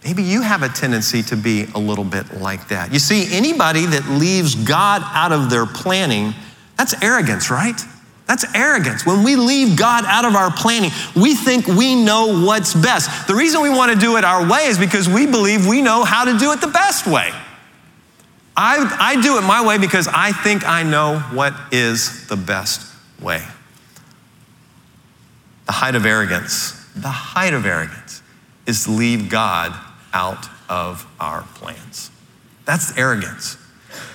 Maybe 0.03 0.21
you 0.21 0.41
have 0.41 0.61
a 0.61 0.69
tendency 0.69 1.23
to 1.23 1.35
be 1.35 1.65
a 1.73 1.79
little 1.79 2.03
bit 2.03 2.39
like 2.39 2.67
that. 2.67 2.93
You 2.93 2.99
see, 2.99 3.35
anybody 3.35 3.87
that 3.87 4.07
leaves 4.07 4.53
God 4.53 5.01
out 5.03 5.31
of 5.31 5.49
their 5.49 5.65
planning, 5.65 6.35
that's 6.77 6.93
arrogance, 7.01 7.49
right? 7.49 7.79
That's 8.27 8.45
arrogance. 8.55 9.03
When 9.03 9.23
we 9.23 9.35
leave 9.35 9.77
God 9.77 10.03
out 10.05 10.25
of 10.25 10.35
our 10.35 10.51
planning, 10.51 10.91
we 11.15 11.33
think 11.33 11.65
we 11.65 11.95
know 11.95 12.45
what's 12.45 12.75
best. 12.75 13.27
The 13.27 13.33
reason 13.33 13.61
we 13.61 13.69
want 13.69 13.93
to 13.93 13.97
do 13.97 14.17
it 14.17 14.23
our 14.23 14.47
way 14.47 14.65
is 14.65 14.77
because 14.77 15.09
we 15.09 15.25
believe 15.25 15.67
we 15.67 15.81
know 15.81 16.03
how 16.03 16.25
to 16.25 16.37
do 16.37 16.51
it 16.51 16.61
the 16.61 16.67
best 16.67 17.07
way. 17.07 17.31
I, 18.57 18.95
I 18.99 19.21
do 19.21 19.37
it 19.37 19.41
my 19.41 19.65
way 19.65 19.77
because 19.77 20.07
I 20.07 20.31
think 20.31 20.65
I 20.65 20.83
know 20.83 21.19
what 21.33 21.53
is 21.71 22.27
the 22.27 22.37
best 22.37 22.93
way. 23.21 23.43
The 25.65 25.71
height 25.71 25.95
of 25.95 26.05
arrogance, 26.05 26.84
the 26.95 27.09
height 27.09 27.53
of 27.53 27.65
arrogance 27.65 28.21
is 28.65 28.85
to 28.85 28.91
leave 28.91 29.29
God 29.29 29.73
out 30.13 30.47
of 30.69 31.05
our 31.19 31.43
plans. 31.55 32.09
That's 32.65 32.97
arrogance. 32.97 33.57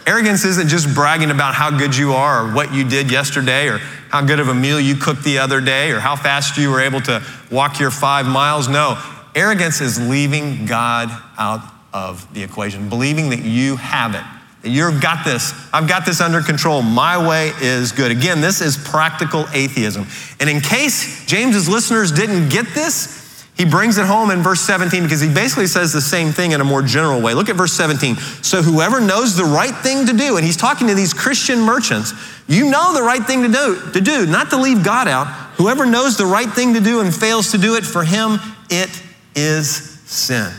Arrogance 0.06 0.44
isn't 0.44 0.68
just 0.68 0.92
bragging 0.94 1.30
about 1.30 1.54
how 1.54 1.70
good 1.70 1.96
you 1.96 2.12
are 2.12 2.46
or 2.46 2.54
what 2.54 2.72
you 2.72 2.88
did 2.88 3.10
yesterday 3.10 3.68
or 3.68 3.78
how 3.78 4.22
good 4.22 4.40
of 4.40 4.48
a 4.48 4.54
meal 4.54 4.80
you 4.80 4.96
cooked 4.96 5.22
the 5.22 5.38
other 5.38 5.60
day 5.60 5.90
or 5.92 6.00
how 6.00 6.16
fast 6.16 6.56
you 6.56 6.70
were 6.70 6.80
able 6.80 7.00
to 7.02 7.22
walk 7.50 7.78
your 7.78 7.90
five 7.90 8.26
miles. 8.26 8.66
No, 8.66 9.00
arrogance 9.34 9.80
is 9.80 10.00
leaving 10.08 10.66
God 10.66 11.10
out 11.38 11.62
of 11.92 12.32
the 12.34 12.42
equation, 12.42 12.88
believing 12.88 13.30
that 13.30 13.42
you 13.42 13.76
have 13.76 14.14
it, 14.14 14.24
you've 14.62 15.00
got 15.00 15.24
this. 15.24 15.52
I've 15.72 15.88
got 15.88 16.04
this 16.04 16.20
under 16.20 16.42
control. 16.42 16.82
My 16.82 17.26
way 17.26 17.52
is 17.60 17.92
good. 17.92 18.10
Again, 18.10 18.40
this 18.40 18.60
is 18.60 18.76
practical 18.76 19.46
atheism. 19.52 20.06
And 20.38 20.50
in 20.50 20.60
case 20.60 21.24
James's 21.26 21.68
listeners 21.68 22.12
didn't 22.12 22.48
get 22.48 22.66
this, 22.74 23.20
he 23.60 23.66
brings 23.66 23.98
it 23.98 24.06
home 24.06 24.30
in 24.30 24.42
verse 24.42 24.62
17 24.62 25.02
because 25.02 25.20
he 25.20 25.32
basically 25.32 25.66
says 25.66 25.92
the 25.92 26.00
same 26.00 26.32
thing 26.32 26.52
in 26.52 26.62
a 26.62 26.64
more 26.64 26.80
general 26.80 27.20
way. 27.20 27.34
Look 27.34 27.50
at 27.50 27.56
verse 27.56 27.74
17. 27.74 28.16
So 28.42 28.62
whoever 28.62 29.02
knows 29.02 29.36
the 29.36 29.44
right 29.44 29.74
thing 29.74 30.06
to 30.06 30.14
do, 30.14 30.38
and 30.38 30.46
he's 30.46 30.56
talking 30.56 30.86
to 30.86 30.94
these 30.94 31.12
Christian 31.12 31.60
merchants, 31.60 32.14
you 32.48 32.70
know 32.70 32.94
the 32.94 33.02
right 33.02 33.22
thing 33.22 33.42
to 33.42 33.48
do, 33.48 33.90
to 33.92 34.00
do, 34.00 34.24
not 34.24 34.48
to 34.50 34.56
leave 34.56 34.82
God 34.82 35.08
out. 35.08 35.26
Whoever 35.58 35.84
knows 35.84 36.16
the 36.16 36.24
right 36.24 36.48
thing 36.48 36.72
to 36.72 36.80
do 36.80 37.00
and 37.00 37.14
fails 37.14 37.50
to 37.52 37.58
do 37.58 37.76
it, 37.76 37.84
for 37.84 38.02
him 38.02 38.38
it 38.70 38.90
is 39.34 40.00
sin. 40.06 40.50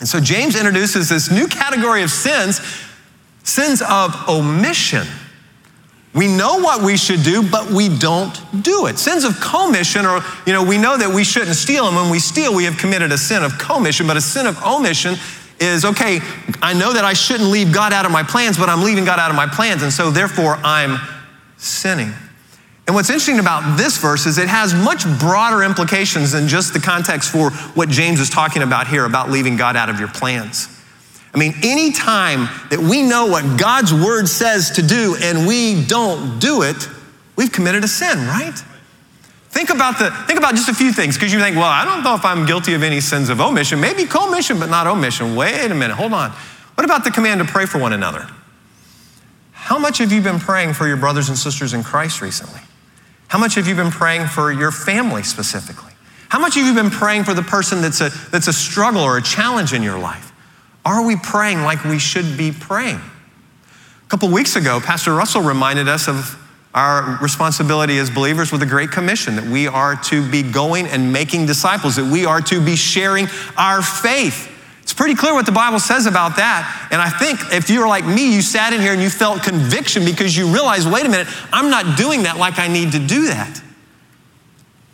And 0.00 0.08
so 0.08 0.18
James 0.18 0.56
introduces 0.56 1.08
this 1.08 1.30
new 1.30 1.46
category 1.46 2.02
of 2.02 2.10
sins, 2.10 2.58
sins 3.44 3.80
of 3.80 4.28
omission. 4.28 5.06
We 6.14 6.28
know 6.28 6.58
what 6.58 6.82
we 6.82 6.96
should 6.96 7.22
do, 7.22 7.48
but 7.48 7.70
we 7.70 7.88
don't 7.88 8.34
do 8.62 8.86
it. 8.86 8.98
Sins 8.98 9.24
of 9.24 9.40
commission, 9.40 10.06
or, 10.06 10.20
you 10.46 10.52
know, 10.52 10.62
we 10.62 10.78
know 10.78 10.96
that 10.96 11.12
we 11.12 11.24
shouldn't 11.24 11.56
steal, 11.56 11.86
and 11.86 11.96
when 11.96 12.10
we 12.10 12.20
steal, 12.20 12.54
we 12.54 12.64
have 12.64 12.78
committed 12.78 13.12
a 13.12 13.18
sin 13.18 13.42
of 13.42 13.58
commission, 13.58 14.06
but 14.06 14.16
a 14.16 14.20
sin 14.20 14.46
of 14.46 14.62
omission 14.62 15.16
is 15.60 15.84
okay, 15.84 16.20
I 16.62 16.72
know 16.72 16.92
that 16.92 17.04
I 17.04 17.12
shouldn't 17.12 17.50
leave 17.50 17.72
God 17.72 17.92
out 17.92 18.06
of 18.06 18.12
my 18.12 18.22
plans, 18.22 18.56
but 18.58 18.68
I'm 18.68 18.82
leaving 18.82 19.04
God 19.04 19.18
out 19.18 19.30
of 19.30 19.36
my 19.36 19.46
plans, 19.46 19.82
and 19.82 19.92
so 19.92 20.10
therefore 20.10 20.56
I'm 20.62 20.98
sinning. 21.56 22.12
And 22.86 22.94
what's 22.94 23.08
interesting 23.08 23.38
about 23.38 23.78
this 23.78 23.96
verse 23.96 24.26
is 24.26 24.36
it 24.36 24.48
has 24.48 24.74
much 24.74 25.04
broader 25.18 25.62
implications 25.62 26.32
than 26.32 26.48
just 26.48 26.74
the 26.74 26.80
context 26.80 27.30
for 27.30 27.50
what 27.50 27.88
James 27.88 28.20
is 28.20 28.28
talking 28.28 28.62
about 28.62 28.88
here 28.88 29.04
about 29.04 29.30
leaving 29.30 29.56
God 29.56 29.74
out 29.74 29.88
of 29.88 29.98
your 29.98 30.08
plans. 30.08 30.68
I 31.34 31.38
mean, 31.38 31.54
any 31.64 31.90
time 31.90 32.48
that 32.70 32.78
we 32.78 33.02
know 33.02 33.26
what 33.26 33.58
God's 33.58 33.92
word 33.92 34.28
says 34.28 34.70
to 34.72 34.82
do 34.82 35.16
and 35.20 35.48
we 35.48 35.84
don't 35.84 36.38
do 36.38 36.62
it, 36.62 36.88
we've 37.34 37.50
committed 37.50 37.82
a 37.82 37.88
sin, 37.88 38.18
right? 38.28 38.56
Think 39.48 39.70
about 39.70 39.98
the 39.98 40.10
think 40.26 40.38
about 40.38 40.54
just 40.54 40.68
a 40.68 40.74
few 40.74 40.92
things 40.92 41.16
because 41.16 41.32
you 41.32 41.40
think, 41.40 41.56
well, 41.56 41.64
I 41.64 41.84
don't 41.84 42.04
know 42.04 42.14
if 42.14 42.24
I'm 42.24 42.46
guilty 42.46 42.74
of 42.74 42.82
any 42.82 43.00
sins 43.00 43.28
of 43.30 43.40
omission, 43.40 43.80
maybe 43.80 44.04
commission, 44.04 44.60
but 44.60 44.68
not 44.68 44.86
omission. 44.86 45.34
Wait 45.34 45.70
a 45.70 45.74
minute, 45.74 45.96
hold 45.96 46.12
on. 46.12 46.30
What 46.74 46.84
about 46.84 47.04
the 47.04 47.10
command 47.10 47.40
to 47.40 47.46
pray 47.46 47.66
for 47.66 47.78
one 47.78 47.92
another? 47.92 48.28
How 49.52 49.78
much 49.78 49.98
have 49.98 50.12
you 50.12 50.20
been 50.20 50.38
praying 50.38 50.74
for 50.74 50.86
your 50.86 50.96
brothers 50.96 51.28
and 51.28 51.38
sisters 51.38 51.72
in 51.72 51.82
Christ 51.82 52.20
recently? 52.20 52.60
How 53.28 53.38
much 53.38 53.54
have 53.54 53.66
you 53.66 53.74
been 53.74 53.90
praying 53.90 54.26
for 54.26 54.52
your 54.52 54.70
family 54.70 55.22
specifically? 55.22 55.92
How 56.28 56.38
much 56.38 56.56
have 56.56 56.66
you 56.66 56.74
been 56.74 56.90
praying 56.90 57.24
for 57.24 57.32
the 57.32 57.42
person 57.42 57.80
that's 57.80 58.00
a, 58.00 58.10
that's 58.30 58.48
a 58.48 58.52
struggle 58.52 59.02
or 59.02 59.16
a 59.16 59.22
challenge 59.22 59.72
in 59.72 59.82
your 59.82 59.98
life? 59.98 60.32
Are 60.84 61.04
we 61.04 61.16
praying 61.16 61.62
like 61.62 61.84
we 61.84 61.98
should 61.98 62.36
be 62.36 62.52
praying? 62.52 62.96
A 62.96 64.08
couple 64.08 64.28
weeks 64.28 64.56
ago, 64.56 64.80
Pastor 64.80 65.14
Russell 65.14 65.42
reminded 65.42 65.88
us 65.88 66.08
of 66.08 66.38
our 66.74 67.18
responsibility 67.22 67.98
as 67.98 68.10
believers 68.10 68.50
with 68.50 68.60
the 68.60 68.66
Great 68.66 68.90
Commission 68.90 69.36
that 69.36 69.44
we 69.44 69.66
are 69.68 69.96
to 69.96 70.28
be 70.28 70.42
going 70.42 70.86
and 70.88 71.12
making 71.12 71.46
disciples, 71.46 71.96
that 71.96 72.04
we 72.04 72.26
are 72.26 72.40
to 72.42 72.64
be 72.64 72.76
sharing 72.76 73.28
our 73.56 73.80
faith. 73.80 74.50
It's 74.82 74.92
pretty 74.92 75.14
clear 75.14 75.32
what 75.32 75.46
the 75.46 75.52
Bible 75.52 75.78
says 75.78 76.04
about 76.04 76.36
that. 76.36 76.88
And 76.90 77.00
I 77.00 77.08
think 77.08 77.40
if 77.52 77.70
you 77.70 77.80
were 77.80 77.88
like 77.88 78.04
me, 78.04 78.34
you 78.34 78.42
sat 78.42 78.72
in 78.72 78.80
here 78.80 78.92
and 78.92 79.00
you 79.00 79.08
felt 79.08 79.42
conviction 79.42 80.04
because 80.04 80.36
you 80.36 80.52
realized, 80.52 80.90
wait 80.92 81.06
a 81.06 81.08
minute, 81.08 81.28
I'm 81.52 81.70
not 81.70 81.96
doing 81.96 82.24
that 82.24 82.36
like 82.36 82.58
I 82.58 82.68
need 82.68 82.92
to 82.92 82.98
do 82.98 83.28
that. 83.28 83.62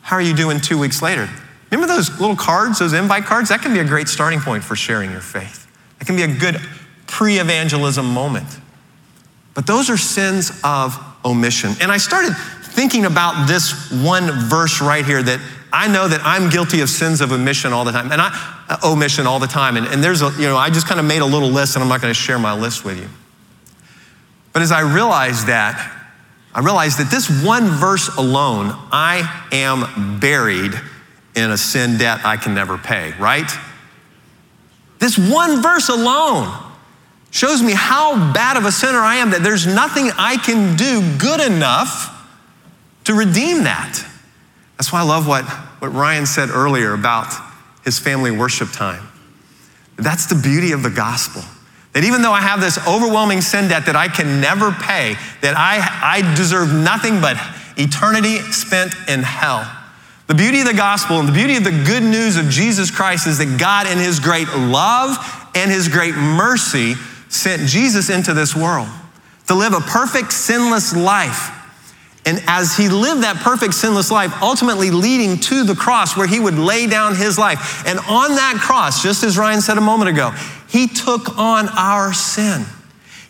How 0.03 0.17
are 0.17 0.23
you 0.23 0.37
doing 0.37 0.61
two 0.61 0.79
weeks 0.79 1.03
later? 1.03 1.29
Remember 1.71 1.93
those 1.93 2.21
little 2.21 2.37
cards, 2.37 2.79
those 2.79 2.93
invite 2.93 3.25
cards? 3.25 3.49
That 3.49 3.63
can 3.63 3.73
be 3.73 3.81
a 3.81 3.85
great 3.85 4.09
starting 4.09 4.41
point 4.41 4.63
for 4.63 4.77
sharing 4.77 5.11
your 5.11 5.21
faith. 5.21 5.60
It 6.01 6.07
can 6.07 6.17
be 6.17 6.23
a 6.23 6.35
good 6.35 6.57
pre 7.07 7.39
evangelism 7.39 8.07
moment. 8.07 8.49
But 9.55 9.67
those 9.67 9.91
are 9.91 9.97
sins 9.97 10.53
of 10.65 10.99
omission. 11.25 11.73
And 11.81 11.91
I 11.91 11.99
started 11.99 12.35
thinking 12.63 13.05
about 13.05 13.47
this 13.47 13.91
one 13.91 14.31
verse 14.49 14.81
right 14.81 15.05
here 15.05 15.23
that 15.23 15.41
I 15.73 15.87
know 15.89 16.09
that 16.09 16.21
I'm 16.25 16.51
guilty 16.51 16.81
of 16.81 16.89
sins 16.89 17.21
of 17.21 17.33
omission 17.33 17.73
all 17.73 17.85
the 17.85 17.93
time, 17.93 18.11
and 18.11 18.21
I 18.21 18.31
uh, 18.69 18.79
omission 18.85 19.27
all 19.27 19.39
the 19.39 19.47
time. 19.47 19.77
And, 19.77 19.87
and 19.87 20.03
there's 20.03 20.23
a, 20.23 20.31
you 20.37 20.47
know, 20.47 20.57
I 20.57 20.71
just 20.71 20.87
kind 20.87 20.99
of 20.99 21.07
made 21.07 21.21
a 21.21 21.27
little 21.27 21.49
list, 21.49 21.77
and 21.77 21.83
I'm 21.83 21.89
not 21.89 22.01
going 22.01 22.13
to 22.13 22.19
share 22.19 22.39
my 22.39 22.55
list 22.55 22.85
with 22.85 22.99
you. 22.99 23.09
But 24.53 24.63
as 24.63 24.73
I 24.73 24.81
realized 24.81 25.47
that, 25.47 25.97
I 26.53 26.61
realized 26.61 26.99
that 26.99 27.11
this 27.11 27.29
one 27.45 27.69
verse 27.69 28.09
alone, 28.17 28.73
I 28.91 29.47
am 29.53 30.19
buried 30.19 30.73
in 31.37 31.51
a 31.51 31.57
sin 31.57 31.99
debt 31.99 32.21
I 32.25 32.37
can 32.37 32.55
never 32.55 32.77
pay, 32.77 33.13
right? 33.21 33.49
This 35.01 35.19
one 35.19 35.63
verse 35.63 35.89
alone 35.89 36.57
shows 37.31 37.63
me 37.63 37.73
how 37.75 38.33
bad 38.33 38.57
of 38.57 38.67
a 38.67 38.73
sinner 38.73 38.99
I 38.99 39.17
am 39.17 39.31
that 39.31 39.43
there's 39.43 39.67
nothing 39.67 40.11
I 40.17 40.37
can 40.37 40.77
do 40.77 41.01
good 41.19 41.41
enough 41.41 42.17
to 43.05 43.15
redeem 43.15 43.65
that. 43.65 44.05
That's 44.77 44.93
why 44.93 45.01
I 45.01 45.05
love 45.05 45.27
what, 45.27 45.45
what 45.81 45.89
Ryan 45.89 46.27
said 46.27 46.51
earlier 46.51 46.93
about 46.93 47.33
his 47.85 47.99
family 47.99 48.31
worship 48.31 48.71
time. 48.73 49.09
That's 49.97 50.27
the 50.27 50.35
beauty 50.35 50.73
of 50.73 50.83
the 50.83 50.91
gospel. 50.91 51.43
That 51.93 52.05
even 52.05 52.23
though 52.23 52.33
I 52.33 52.41
have 52.41 52.61
this 52.61 52.79
overwhelming 52.87 53.41
sin 53.41 53.69
debt 53.69 53.87
that 53.87 53.97
I 53.97 54.09
can 54.09 54.41
never 54.41 54.71
pay, 54.71 55.17
that 55.41 55.57
I, 55.57 55.81
I 56.21 56.35
deserve 56.37 56.73
nothing 56.73 57.21
but 57.21 57.37
eternity 57.77 58.39
spent 58.53 58.93
in 59.09 59.23
hell 59.23 59.80
the 60.31 60.37
beauty 60.37 60.61
of 60.61 60.67
the 60.69 60.75
gospel 60.75 61.19
and 61.19 61.27
the 61.27 61.33
beauty 61.33 61.57
of 61.57 61.65
the 61.65 61.73
good 61.85 62.05
news 62.05 62.37
of 62.37 62.49
Jesus 62.49 62.89
Christ 62.89 63.27
is 63.27 63.39
that 63.39 63.59
God, 63.59 63.89
in 63.89 63.99
His 63.99 64.21
great 64.21 64.47
love 64.55 65.19
and 65.57 65.69
His 65.69 65.89
great 65.89 66.15
mercy, 66.15 66.95
sent 67.29 67.63
Jesus 67.69 68.11
into 68.11 68.33
this 68.33 68.55
world 68.55 68.87
to 69.49 69.57
live 69.57 69.73
a 69.73 69.81
perfect, 69.81 70.33
sinless 70.33 70.95
life. 70.95 71.51
And 72.25 72.41
as 72.47 72.77
He 72.77 72.89
lived 72.89 73.25
that 73.25 73.39
perfect, 73.43 73.75
sinless 73.75 74.13
life, 74.13 74.33
ultimately 74.41 74.93
leading 74.93 75.37
to 75.41 75.65
the 75.65 75.75
cross 75.75 76.17
where 76.17 76.29
He 76.29 76.39
would 76.39 76.55
lay 76.55 76.87
down 76.87 77.17
His 77.17 77.37
life. 77.37 77.85
And 77.85 77.99
on 77.99 78.37
that 78.37 78.55
cross, 78.61 79.03
just 79.03 79.25
as 79.25 79.37
Ryan 79.37 79.61
said 79.61 79.79
a 79.79 79.81
moment 79.81 80.11
ago, 80.11 80.31
He 80.69 80.87
took 80.87 81.39
on 81.39 81.69
our 81.71 82.13
sin. 82.13 82.67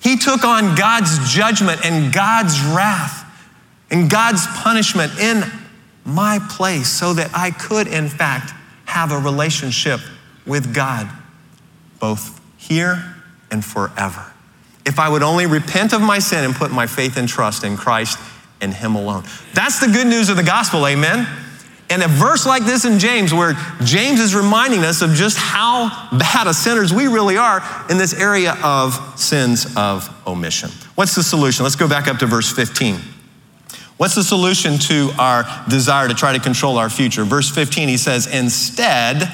He 0.02 0.18
took 0.18 0.44
on 0.44 0.76
God's 0.76 1.32
judgment 1.32 1.80
and 1.82 2.12
God's 2.12 2.60
wrath 2.60 3.24
and 3.90 4.10
God's 4.10 4.46
punishment 4.48 5.18
in 5.18 5.44
my 6.04 6.38
place 6.50 6.88
so 6.88 7.12
that 7.14 7.30
I 7.34 7.50
could, 7.50 7.86
in 7.86 8.08
fact, 8.08 8.52
have 8.86 9.12
a 9.12 9.18
relationship 9.18 10.00
with 10.46 10.74
God, 10.74 11.08
both 12.00 12.40
here 12.56 13.16
and 13.50 13.64
forever. 13.64 14.32
If 14.86 14.98
I 14.98 15.08
would 15.08 15.22
only 15.22 15.46
repent 15.46 15.92
of 15.92 16.00
my 16.00 16.18
sin 16.18 16.44
and 16.44 16.54
put 16.54 16.72
my 16.72 16.86
faith 16.86 17.16
and 17.16 17.28
trust 17.28 17.64
in 17.64 17.76
Christ 17.76 18.18
and 18.60 18.72
Him 18.74 18.94
alone. 18.94 19.24
That's 19.54 19.80
the 19.80 19.86
good 19.86 20.06
news 20.06 20.28
of 20.28 20.36
the 20.36 20.42
gospel, 20.42 20.86
amen? 20.86 21.26
And 21.90 22.02
a 22.02 22.08
verse 22.08 22.46
like 22.46 22.64
this 22.64 22.84
in 22.84 23.00
James, 23.00 23.34
where 23.34 23.54
James 23.82 24.20
is 24.20 24.34
reminding 24.34 24.84
us 24.84 25.02
of 25.02 25.10
just 25.10 25.36
how 25.36 26.08
bad 26.16 26.46
of 26.46 26.54
sinners 26.54 26.94
we 26.94 27.08
really 27.08 27.36
are 27.36 27.62
in 27.90 27.98
this 27.98 28.14
area 28.14 28.56
of 28.62 29.18
sins 29.18 29.66
of 29.76 30.08
omission. 30.24 30.70
What's 30.94 31.16
the 31.16 31.22
solution? 31.22 31.64
Let's 31.64 31.76
go 31.76 31.88
back 31.88 32.06
up 32.06 32.18
to 32.18 32.26
verse 32.26 32.50
15. 32.52 33.00
What's 34.00 34.14
the 34.14 34.24
solution 34.24 34.78
to 34.78 35.10
our 35.18 35.44
desire 35.68 36.08
to 36.08 36.14
try 36.14 36.32
to 36.32 36.38
control 36.38 36.78
our 36.78 36.88
future? 36.88 37.22
Verse 37.22 37.50
15, 37.50 37.86
he 37.86 37.98
says, 37.98 38.26
Instead, 38.26 39.30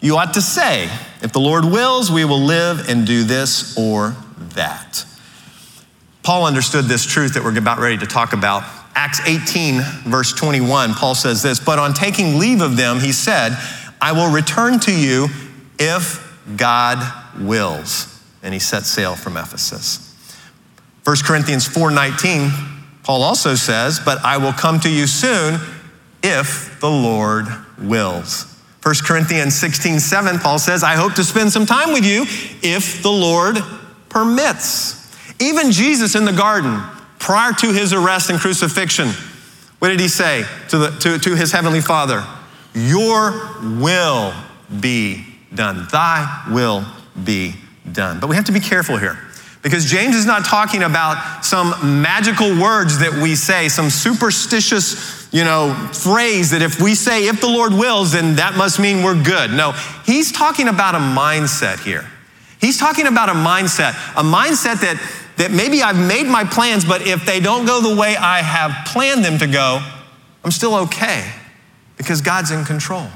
you 0.00 0.16
ought 0.16 0.34
to 0.34 0.40
say, 0.40 0.84
if 1.20 1.32
the 1.32 1.40
Lord 1.40 1.64
wills, 1.64 2.08
we 2.08 2.24
will 2.24 2.38
live 2.38 2.88
and 2.88 3.04
do 3.04 3.24
this 3.24 3.76
or 3.76 4.14
that. 4.54 5.04
Paul 6.22 6.46
understood 6.46 6.84
this 6.84 7.04
truth 7.04 7.34
that 7.34 7.42
we're 7.42 7.58
about 7.58 7.80
ready 7.80 7.98
to 7.98 8.06
talk 8.06 8.32
about. 8.34 8.62
Acts 8.94 9.18
18, 9.26 9.80
verse 10.06 10.32
21, 10.32 10.94
Paul 10.94 11.16
says 11.16 11.42
this 11.42 11.58
But 11.58 11.80
on 11.80 11.92
taking 11.92 12.38
leave 12.38 12.60
of 12.60 12.76
them, 12.76 13.00
he 13.00 13.10
said, 13.10 13.58
I 14.00 14.12
will 14.12 14.32
return 14.32 14.78
to 14.78 14.96
you 14.96 15.26
if 15.76 16.24
God 16.56 17.02
wills. 17.36 18.22
And 18.44 18.54
he 18.54 18.60
set 18.60 18.84
sail 18.84 19.16
from 19.16 19.36
Ephesus. 19.36 20.14
1 21.02 21.16
Corinthians 21.24 21.66
4:19, 21.66 22.77
Paul 23.08 23.22
also 23.22 23.54
says, 23.54 23.98
But 23.98 24.22
I 24.22 24.36
will 24.36 24.52
come 24.52 24.80
to 24.80 24.90
you 24.90 25.06
soon 25.06 25.58
if 26.22 26.78
the 26.78 26.90
Lord 26.90 27.46
wills. 27.78 28.54
1 28.82 28.96
Corinthians 29.02 29.54
16, 29.54 29.98
7, 29.98 30.38
Paul 30.38 30.58
says, 30.58 30.82
I 30.82 30.94
hope 30.94 31.14
to 31.14 31.24
spend 31.24 31.50
some 31.50 31.64
time 31.64 31.94
with 31.94 32.04
you 32.04 32.26
if 32.62 33.02
the 33.02 33.10
Lord 33.10 33.56
permits. 34.10 35.10
Even 35.40 35.72
Jesus 35.72 36.16
in 36.16 36.26
the 36.26 36.34
garden, 36.34 36.82
prior 37.18 37.54
to 37.54 37.72
his 37.72 37.94
arrest 37.94 38.28
and 38.28 38.38
crucifixion, 38.38 39.08
what 39.78 39.88
did 39.88 40.00
he 40.00 40.08
say 40.08 40.44
to, 40.68 40.76
the, 40.76 40.90
to, 40.98 41.18
to 41.18 41.34
his 41.34 41.50
heavenly 41.50 41.80
Father? 41.80 42.22
Your 42.74 43.56
will 43.80 44.34
be 44.80 45.24
done. 45.54 45.88
Thy 45.90 46.44
will 46.50 46.84
be 47.24 47.54
done. 47.90 48.20
But 48.20 48.28
we 48.28 48.36
have 48.36 48.44
to 48.44 48.52
be 48.52 48.60
careful 48.60 48.98
here 48.98 49.18
because 49.68 49.84
James 49.84 50.16
is 50.16 50.24
not 50.24 50.46
talking 50.46 50.82
about 50.82 51.44
some 51.44 52.00
magical 52.00 52.58
words 52.58 53.00
that 53.00 53.12
we 53.12 53.34
say, 53.34 53.68
some 53.68 53.90
superstitious, 53.90 55.28
you 55.30 55.44
know, 55.44 55.74
phrase 55.92 56.52
that 56.52 56.62
if 56.62 56.80
we 56.80 56.94
say, 56.94 57.28
if 57.28 57.42
the 57.42 57.48
Lord 57.48 57.74
wills, 57.74 58.12
then 58.12 58.36
that 58.36 58.56
must 58.56 58.80
mean 58.80 59.02
we're 59.02 59.22
good. 59.22 59.50
No, 59.50 59.72
he's 60.06 60.32
talking 60.32 60.68
about 60.68 60.94
a 60.94 60.98
mindset 60.98 61.80
here. 61.80 62.08
He's 62.62 62.78
talking 62.78 63.06
about 63.06 63.28
a 63.28 63.32
mindset, 63.32 63.90
a 64.16 64.22
mindset 64.22 64.80
that, 64.80 64.98
that 65.36 65.50
maybe 65.50 65.82
I've 65.82 65.98
made 65.98 66.26
my 66.26 66.44
plans, 66.44 66.86
but 66.86 67.06
if 67.06 67.26
they 67.26 67.38
don't 67.38 67.66
go 67.66 67.82
the 67.82 67.94
way 67.94 68.16
I 68.16 68.40
have 68.40 68.86
planned 68.86 69.22
them 69.22 69.38
to 69.38 69.46
go, 69.46 69.86
I'm 70.44 70.50
still 70.50 70.76
okay 70.76 71.30
because 71.98 72.22
God's 72.22 72.52
in 72.52 72.64
control. 72.64 73.08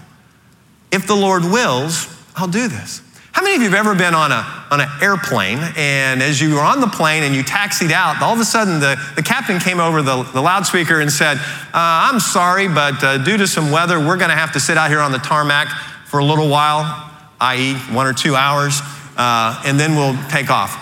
If 0.93 1.07
the 1.07 1.17
Lord 1.17 1.45
wills, 1.45 2.15
I'll 2.37 2.47
do 2.47 2.69
this. 2.69 3.01
How 3.33 3.43
many 3.43 3.57
of 3.57 3.63
you 3.63 3.71
have 3.71 3.79
ever 3.79 3.95
been 3.95 4.15
on, 4.15 4.31
a, 4.31 4.67
on 4.71 4.81
an 4.81 4.89
airplane 5.01 5.59
and 5.75 6.23
as 6.23 6.39
you 6.39 6.55
were 6.55 6.61
on 6.61 6.81
the 6.81 6.87
plane 6.87 7.23
and 7.23 7.35
you 7.35 7.43
taxied 7.43 7.91
out, 7.91 8.21
all 8.21 8.35
of 8.35 8.41
a 8.41 8.45
sudden 8.45 8.79
the, 8.79 9.01
the 9.17 9.23
captain 9.23 9.59
came 9.59 9.81
over 9.81 10.03
the, 10.03 10.23
the 10.35 10.41
loudspeaker 10.41 11.01
and 11.01 11.11
said, 11.11 11.39
uh, 11.39 11.41
I'm 11.73 12.21
sorry, 12.21 12.69
but 12.69 13.03
uh, 13.03 13.19
due 13.19 13.39
to 13.39 13.47
some 13.47 13.71
weather, 13.71 13.99
we're 13.99 14.19
going 14.19 14.31
to 14.31 14.37
have 14.37 14.53
to 14.53 14.61
sit 14.61 14.77
out 14.77 14.91
here 14.91 15.01
on 15.01 15.13
the 15.13 15.19
tarmac 15.19 15.69
for 16.07 16.21
a 16.21 16.25
little 16.25 16.51
while, 16.51 17.11
i.e., 17.41 17.75
one 17.95 18.07
or 18.07 18.13
two 18.13 18.37
hours, 18.37 18.81
uh, 19.17 19.63
and 19.65 19.81
then 19.81 19.97
we'll 19.97 20.17
take 20.29 20.51
off. 20.51 20.77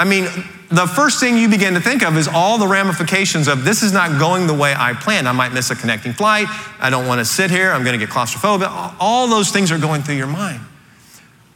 I 0.00 0.04
mean, 0.04 0.24
the 0.70 0.88
first 0.88 1.20
thing 1.20 1.38
you 1.38 1.48
begin 1.48 1.74
to 1.74 1.80
think 1.80 2.02
of 2.02 2.16
is 2.16 2.26
all 2.26 2.58
the 2.58 2.66
ramifications 2.66 3.46
of 3.46 3.64
this 3.64 3.84
is 3.84 3.92
not 3.92 4.18
going 4.18 4.48
the 4.48 4.54
way 4.54 4.74
I 4.76 4.94
planned. 4.94 5.28
I 5.28 5.32
might 5.32 5.52
miss 5.52 5.70
a 5.70 5.76
connecting 5.76 6.12
flight. 6.12 6.48
I 6.80 6.90
don't 6.90 7.06
want 7.06 7.20
to 7.20 7.24
sit 7.24 7.52
here. 7.52 7.70
I'm 7.70 7.84
going 7.84 7.98
to 7.98 8.04
get 8.04 8.12
claustrophobic. 8.12 8.96
All 8.98 9.28
those 9.28 9.52
things 9.52 9.70
are 9.70 9.78
going 9.78 10.02
through 10.02 10.16
your 10.16 10.26
mind. 10.26 10.60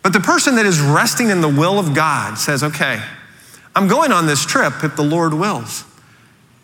But 0.02 0.12
the 0.12 0.20
person 0.20 0.56
that 0.56 0.66
is 0.66 0.80
resting 0.80 1.30
in 1.30 1.40
the 1.40 1.48
will 1.48 1.78
of 1.78 1.94
God 1.94 2.38
says, 2.38 2.62
okay, 2.62 3.02
I'm 3.74 3.88
going 3.88 4.12
on 4.12 4.26
this 4.26 4.44
trip 4.44 4.84
if 4.84 4.96
the 4.96 5.02
Lord 5.02 5.34
wills. 5.34 5.84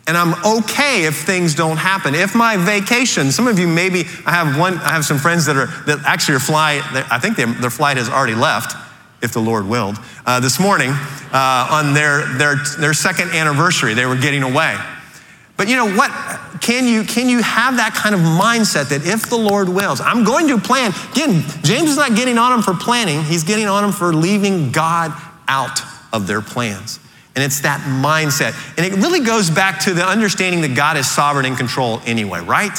And 0.07 0.15
I'm 0.15 0.33
okay 0.59 1.05
if 1.05 1.25
things 1.25 1.55
don't 1.55 1.77
happen. 1.77 2.13
If 2.13 2.35
my 2.35 2.57
vacation, 2.57 3.31
some 3.31 3.47
of 3.47 3.57
you 3.57 3.67
maybe, 3.67 4.01
I 4.25 4.31
have 4.31 4.57
one, 4.57 4.77
I 4.77 4.91
have 4.91 5.03
some 5.03 5.17
friends 5.17 5.45
that 5.47 5.57
are, 5.57 5.65
that 5.85 5.99
actually 6.05 6.35
are 6.35 6.39
fly, 6.39 6.81
I 7.09 7.19
think 7.19 7.37
they, 7.37 7.45
their 7.45 7.71
flight 7.71 7.97
has 7.97 8.09
already 8.09 8.35
left, 8.35 8.75
if 9.23 9.33
the 9.33 9.39
Lord 9.39 9.67
willed. 9.67 9.97
Uh, 10.25 10.39
this 10.39 10.59
morning, 10.59 10.91
uh, 10.91 11.67
on 11.71 11.93
their, 11.93 12.25
their, 12.37 12.55
their 12.79 12.93
second 12.93 13.31
anniversary, 13.31 13.95
they 13.95 14.05
were 14.05 14.15
getting 14.15 14.43
away. 14.43 14.77
But 15.57 15.69
you 15.69 15.75
know 15.75 15.95
what? 15.95 16.11
Can 16.61 16.85
you, 16.85 17.03
can 17.03 17.29
you 17.29 17.41
have 17.41 17.77
that 17.77 17.93
kind 17.93 18.13
of 18.13 18.21
mindset 18.21 18.89
that 18.89 19.05
if 19.05 19.29
the 19.29 19.37
Lord 19.37 19.69
wills, 19.69 20.01
I'm 20.01 20.25
going 20.25 20.47
to 20.49 20.57
plan? 20.57 20.91
Again, 21.13 21.43
James 21.63 21.91
is 21.91 21.97
not 21.97 22.15
getting 22.15 22.37
on 22.37 22.51
them 22.51 22.61
for 22.61 22.73
planning, 22.73 23.23
he's 23.23 23.43
getting 23.43 23.67
on 23.67 23.83
them 23.83 23.91
for 23.91 24.13
leaving 24.13 24.71
God 24.71 25.13
out 25.47 25.79
of 26.11 26.27
their 26.27 26.41
plans. 26.41 26.99
And 27.35 27.43
it's 27.43 27.61
that 27.61 27.81
mindset. 27.81 28.55
And 28.77 28.85
it 28.85 28.97
really 28.97 29.19
goes 29.19 29.49
back 29.49 29.81
to 29.81 29.93
the 29.93 30.05
understanding 30.05 30.61
that 30.61 30.75
God 30.75 30.95
is 30.95 31.09
sovereign 31.09 31.45
and 31.45 31.57
control 31.57 32.01
anyway, 32.05 32.39
right? 32.39 32.77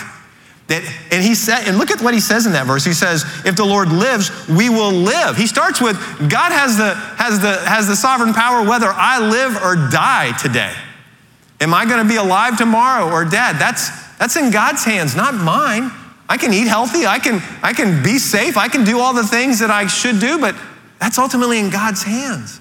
That, 0.69 0.83
and 1.13 1.23
he 1.23 1.35
said, 1.35 1.69
and 1.69 1.79
look 1.79 1.91
at 1.91 2.01
what 2.01 2.13
he 2.13 2.21
says 2.21 2.47
in 2.47 2.53
that 2.53 2.67
verse. 2.67 2.85
He 2.85 2.95
says, 2.95 3.25
if 3.45 3.55
the 3.55 3.65
Lord 3.65 3.93
lives, 3.93 4.31
we 4.49 4.69
will 4.69 4.91
live. 4.91 5.37
He 5.37 5.47
starts 5.47 5.81
with 5.81 5.97
God 6.19 6.53
has 6.53 6.77
the, 6.77 6.95
has 6.95 7.41
the, 7.41 7.57
has 7.69 7.87
the 7.87 7.95
sovereign 7.95 8.33
power 8.33 8.67
whether 8.67 8.89
I 8.89 9.21
live 9.21 9.57
or 9.63 9.77
die 9.91 10.37
today. 10.39 10.73
Am 11.61 11.73
I 11.73 11.87
going 11.87 12.03
to 12.03 12.09
be 12.09 12.17
alive 12.17 12.59
tomorrow 12.59 13.11
or 13.11 13.25
dead? 13.25 13.57
That's, 13.59 13.91
that's 14.17 14.37
in 14.37 14.51
God's 14.51 14.85
hands, 14.85 15.17
not 15.17 15.35
mine. 15.35 15.91
I 16.29 16.37
can 16.37 16.53
eat 16.53 16.67
healthy, 16.67 17.07
I 17.07 17.19
can, 17.19 17.41
I 17.63 17.73
can 17.73 18.03
be 18.03 18.19
safe, 18.19 18.57
I 18.57 18.69
can 18.69 18.85
do 18.85 18.99
all 18.99 19.15
the 19.15 19.23
things 19.23 19.61
that 19.61 19.71
I 19.71 19.87
should 19.87 20.19
do, 20.19 20.41
but 20.41 20.57
that's 20.99 21.19
ultimately 21.19 21.59
in 21.59 21.71
God's 21.71 22.03
hands. 22.03 22.61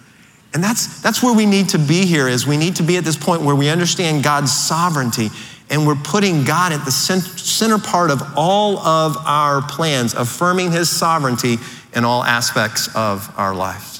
And 0.53 0.63
that's, 0.63 1.01
that's 1.01 1.21
where 1.23 1.35
we 1.35 1.45
need 1.45 1.69
to 1.69 1.79
be 1.79 2.05
here 2.05 2.27
is 2.27 2.47
we 2.47 2.57
need 2.57 2.77
to 2.77 2.83
be 2.83 2.95
at 2.97 3.03
this 3.03 3.17
point 3.17 3.41
where 3.41 3.55
we 3.55 3.69
understand 3.69 4.23
God's 4.23 4.53
sovereignty 4.53 5.29
and 5.69 5.87
we're 5.87 5.95
putting 5.95 6.43
God 6.43 6.71
at 6.71 6.85
the 6.85 6.91
center 6.91 7.79
part 7.79 8.11
of 8.11 8.21
all 8.35 8.77
of 8.77 9.17
our 9.25 9.61
plans, 9.63 10.13
affirming 10.13 10.71
his 10.71 10.89
sovereignty 10.89 11.57
in 11.95 12.05
all 12.05 12.23
aspects 12.23 12.87
of 12.95 13.33
our 13.37 13.55
lives. 13.55 13.94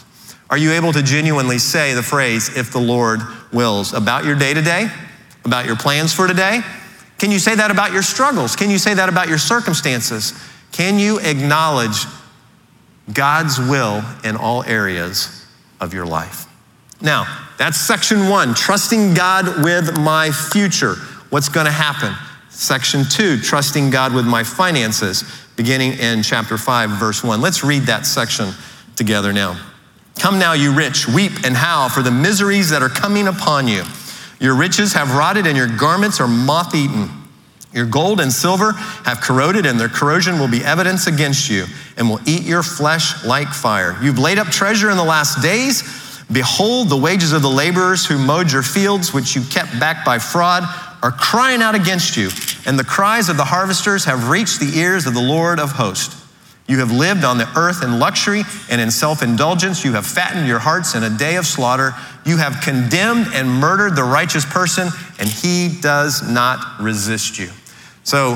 Are 0.56 0.58
you 0.58 0.72
able 0.72 0.94
to 0.94 1.04
genuinely 1.04 1.58
say 1.58 1.94
the 1.94 2.02
phrase, 2.02 2.56
if 2.56 2.72
the 2.72 2.80
Lord 2.80 3.20
wills, 3.52 3.92
about 3.92 4.24
your 4.24 4.36
day 4.38 4.54
to 4.54 4.62
day, 4.62 4.88
about 5.44 5.66
your 5.66 5.76
plans 5.76 6.14
for 6.14 6.30
today? 6.30 6.62
Can 7.18 7.30
you 7.30 7.40
say 7.40 7.56
that 7.56 7.72
about 7.72 7.92
your 7.92 8.02
struggles? 8.02 8.56
Can 8.56 8.70
you 8.70 8.78
say 8.78 8.94
that 8.94 9.10
about 9.10 9.28
your 9.28 9.38
circumstances? 9.38 10.32
Can 10.72 10.98
you 10.98 11.20
acknowledge 11.20 12.06
God's 13.12 13.60
will 13.60 14.02
in 14.24 14.38
all 14.38 14.64
areas 14.64 15.46
of 15.82 15.94
your 15.94 16.06
life? 16.06 16.46
Now, 17.02 17.50
that's 17.58 17.76
section 17.76 18.30
one, 18.30 18.54
trusting 18.54 19.14
God 19.14 19.62
with 19.62 20.00
my 20.00 20.32
future. 20.32 20.94
What's 21.32 21.50
going 21.50 21.66
to 21.66 21.72
happen? 21.74 22.16
Section 22.50 23.04
two, 23.04 23.42
trusting 23.42 23.90
God 23.90 24.14
with 24.14 24.26
my 24.26 24.46
finances, 24.46 25.26
beginning 25.58 26.00
in 26.00 26.24
chapter 26.24 26.58
five, 26.58 26.92
verse 26.92 27.26
one. 27.26 27.42
Let's 27.42 27.62
read 27.62 27.82
that 27.88 28.06
section 28.06 28.54
together 28.96 29.34
now. 29.34 29.60
Come 30.20 30.40
now, 30.40 30.54
you 30.54 30.74
rich, 30.74 31.08
weep 31.08 31.32
and 31.46 31.56
howl 31.56 31.90
for 31.90 32.02
the 32.02 32.12
miseries 32.12 32.70
that 32.70 32.82
are 32.82 32.90
coming 32.90 33.28
upon 33.28 33.68
you. 33.68 33.84
Your 34.40 34.56
riches 34.56 34.94
have 34.94 35.16
rotted 35.16 35.48
and 35.48 35.58
your 35.58 35.68
garments 35.68 36.20
are 36.20 36.28
moth 36.28 36.74
eaten. 36.74 37.10
Your 37.74 37.86
gold 37.86 38.22
and 38.22 38.32
silver 38.32 38.72
have 38.72 39.20
corroded, 39.20 39.66
and 39.66 39.78
their 39.78 39.90
corrosion 39.90 40.40
will 40.40 40.48
be 40.48 40.64
evidence 40.64 41.08
against 41.08 41.50
you 41.50 41.66
and 41.98 42.10
will 42.10 42.22
eat 42.26 42.44
your 42.44 42.64
flesh 42.64 43.26
like 43.26 43.50
fire. 43.50 43.98
You've 44.02 44.18
laid 44.18 44.40
up 44.40 44.48
treasure 44.48 44.90
in 44.90 44.96
the 44.96 45.04
last 45.04 45.42
days. 45.42 45.84
Behold, 46.32 46.88
the 46.90 46.98
wages 46.98 47.34
of 47.34 47.42
the 47.42 47.50
laborers 47.50 48.06
who 48.06 48.18
mowed 48.18 48.50
your 48.50 48.64
fields, 48.64 49.14
which 49.14 49.36
you 49.36 49.44
kept 49.44 49.78
back 49.78 50.06
by 50.06 50.20
fraud, 50.20 50.64
are 51.04 51.12
crying 51.12 51.62
out 51.62 51.76
against 51.76 52.16
you, 52.16 52.30
and 52.66 52.80
the 52.80 52.84
cries 52.84 53.28
of 53.28 53.36
the 53.36 53.44
harvesters 53.44 54.06
have 54.06 54.30
reached 54.30 54.62
the 54.62 54.80
ears 54.80 55.06
of 55.06 55.14
the 55.14 55.22
Lord 55.22 55.60
of 55.60 55.74
hosts. 55.74 56.25
You 56.68 56.80
have 56.80 56.92
lived 56.92 57.24
on 57.24 57.38
the 57.38 57.48
earth 57.56 57.84
in 57.84 58.00
luxury 58.00 58.42
and 58.70 58.82
in 58.82 58.90
self 58.90 59.22
indulgence. 59.22 59.86
You 59.86 59.94
have 59.94 60.06
fattened 60.06 60.48
your 60.48 60.60
hearts 60.60 60.96
in 60.96 61.04
a 61.04 61.10
day 61.10 61.36
of 61.36 61.46
slaughter. 61.46 61.94
You 62.26 62.38
have 62.38 62.62
condemned 62.62 63.28
and 63.34 63.48
murdered 63.48 63.96
the 63.96 64.04
righteous 64.04 64.46
person, 64.46 64.90
and 65.20 65.30
he 65.30 65.78
does 65.80 66.28
not 66.28 66.82
resist 66.82 67.38
you. 67.38 67.50
So, 68.04 68.34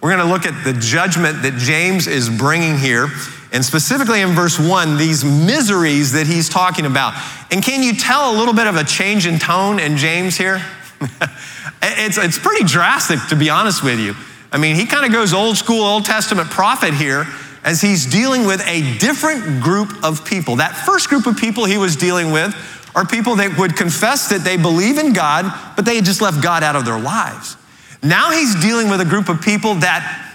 we're 0.00 0.14
going 0.16 0.26
to 0.26 0.32
look 0.32 0.46
at 0.46 0.64
the 0.64 0.72
judgment 0.72 1.42
that 1.42 1.54
James 1.58 2.08
is 2.08 2.28
bringing 2.28 2.78
here, 2.78 3.08
and 3.52 3.64
specifically 3.64 4.20
in 4.20 4.30
verse 4.30 4.58
one, 4.58 4.96
these 4.96 5.24
miseries 5.24 6.12
that 6.12 6.26
he's 6.26 6.48
talking 6.48 6.86
about. 6.86 7.14
And 7.52 7.62
can 7.62 7.82
you 7.82 7.94
tell 7.94 8.34
a 8.34 8.34
little 8.36 8.54
bit 8.54 8.66
of 8.66 8.76
a 8.76 8.84
change 8.84 9.26
in 9.26 9.38
tone 9.38 9.78
in 9.78 9.96
James 9.96 10.36
here? 10.36 10.64
it's, 11.82 12.18
it's 12.18 12.38
pretty 12.38 12.64
drastic, 12.64 13.18
to 13.28 13.36
be 13.36 13.50
honest 13.50 13.84
with 13.84 14.00
you. 14.00 14.14
I 14.52 14.58
mean, 14.58 14.76
he 14.76 14.86
kind 14.86 15.06
of 15.06 15.12
goes 15.12 15.32
old 15.32 15.56
school, 15.56 15.84
Old 15.84 16.04
Testament 16.04 16.50
prophet 16.50 16.94
here 16.94 17.26
as 17.64 17.80
he's 17.80 18.06
dealing 18.06 18.44
with 18.46 18.60
a 18.66 18.98
different 18.98 19.62
group 19.62 20.04
of 20.04 20.24
people. 20.24 20.56
That 20.56 20.74
first 20.74 21.08
group 21.08 21.26
of 21.26 21.36
people 21.36 21.64
he 21.64 21.78
was 21.78 21.96
dealing 21.96 22.32
with 22.32 22.54
are 22.94 23.06
people 23.06 23.36
that 23.36 23.56
would 23.58 23.76
confess 23.76 24.28
that 24.28 24.42
they 24.42 24.56
believe 24.56 24.98
in 24.98 25.12
God, 25.12 25.52
but 25.76 25.84
they 25.84 25.96
had 25.96 26.04
just 26.04 26.20
left 26.20 26.42
God 26.42 26.62
out 26.62 26.76
of 26.76 26.84
their 26.84 26.98
lives. 26.98 27.56
Now 28.02 28.32
he's 28.32 28.60
dealing 28.60 28.90
with 28.90 29.00
a 29.00 29.04
group 29.04 29.28
of 29.28 29.40
people 29.40 29.76
that 29.76 30.28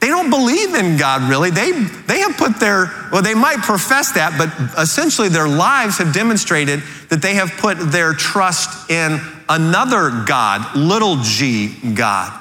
they 0.00 0.08
don't 0.08 0.30
believe 0.30 0.74
in 0.74 0.96
God 0.96 1.28
really. 1.28 1.50
They, 1.50 1.72
they 1.72 2.20
have 2.20 2.36
put 2.36 2.60
their, 2.60 2.86
well, 3.10 3.22
they 3.22 3.34
might 3.34 3.58
profess 3.58 4.12
that, 4.12 4.38
but 4.38 4.80
essentially 4.80 5.28
their 5.28 5.48
lives 5.48 5.98
have 5.98 6.12
demonstrated 6.12 6.82
that 7.08 7.20
they 7.20 7.34
have 7.34 7.50
put 7.52 7.78
their 7.90 8.12
trust 8.12 8.90
in 8.90 9.20
another 9.48 10.24
God, 10.24 10.76
little 10.76 11.16
g 11.22 11.74
God. 11.94 12.38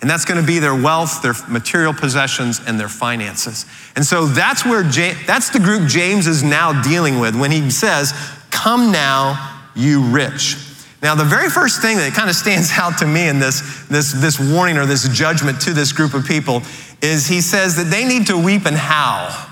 And 0.00 0.08
that's 0.08 0.24
going 0.24 0.40
to 0.40 0.46
be 0.46 0.60
their 0.60 0.74
wealth, 0.80 1.22
their 1.22 1.34
material 1.48 1.92
possessions, 1.92 2.60
and 2.66 2.78
their 2.78 2.88
finances. 2.88 3.66
And 3.96 4.04
so 4.04 4.26
that's 4.26 4.64
where 4.64 4.84
James, 4.84 5.18
that's 5.26 5.50
the 5.50 5.58
group 5.58 5.88
James 5.88 6.26
is 6.26 6.44
now 6.44 6.82
dealing 6.82 7.18
with 7.18 7.38
when 7.38 7.50
he 7.50 7.70
says, 7.70 8.12
Come 8.50 8.92
now, 8.92 9.60
you 9.74 10.02
rich. 10.02 10.56
Now, 11.02 11.14
the 11.14 11.24
very 11.24 11.48
first 11.48 11.80
thing 11.80 11.96
that 11.98 12.12
kind 12.14 12.28
of 12.28 12.36
stands 12.36 12.70
out 12.78 12.98
to 12.98 13.06
me 13.06 13.28
in 13.28 13.38
this, 13.38 13.86
this, 13.88 14.12
this 14.12 14.38
warning 14.38 14.76
or 14.76 14.86
this 14.86 15.08
judgment 15.08 15.60
to 15.62 15.72
this 15.72 15.92
group 15.92 16.14
of 16.14 16.26
people 16.26 16.62
is 17.00 17.26
he 17.26 17.40
says 17.40 17.76
that 17.76 17.84
they 17.84 18.04
need 18.04 18.26
to 18.26 18.36
weep 18.36 18.66
and 18.66 18.76
howl. 18.76 19.46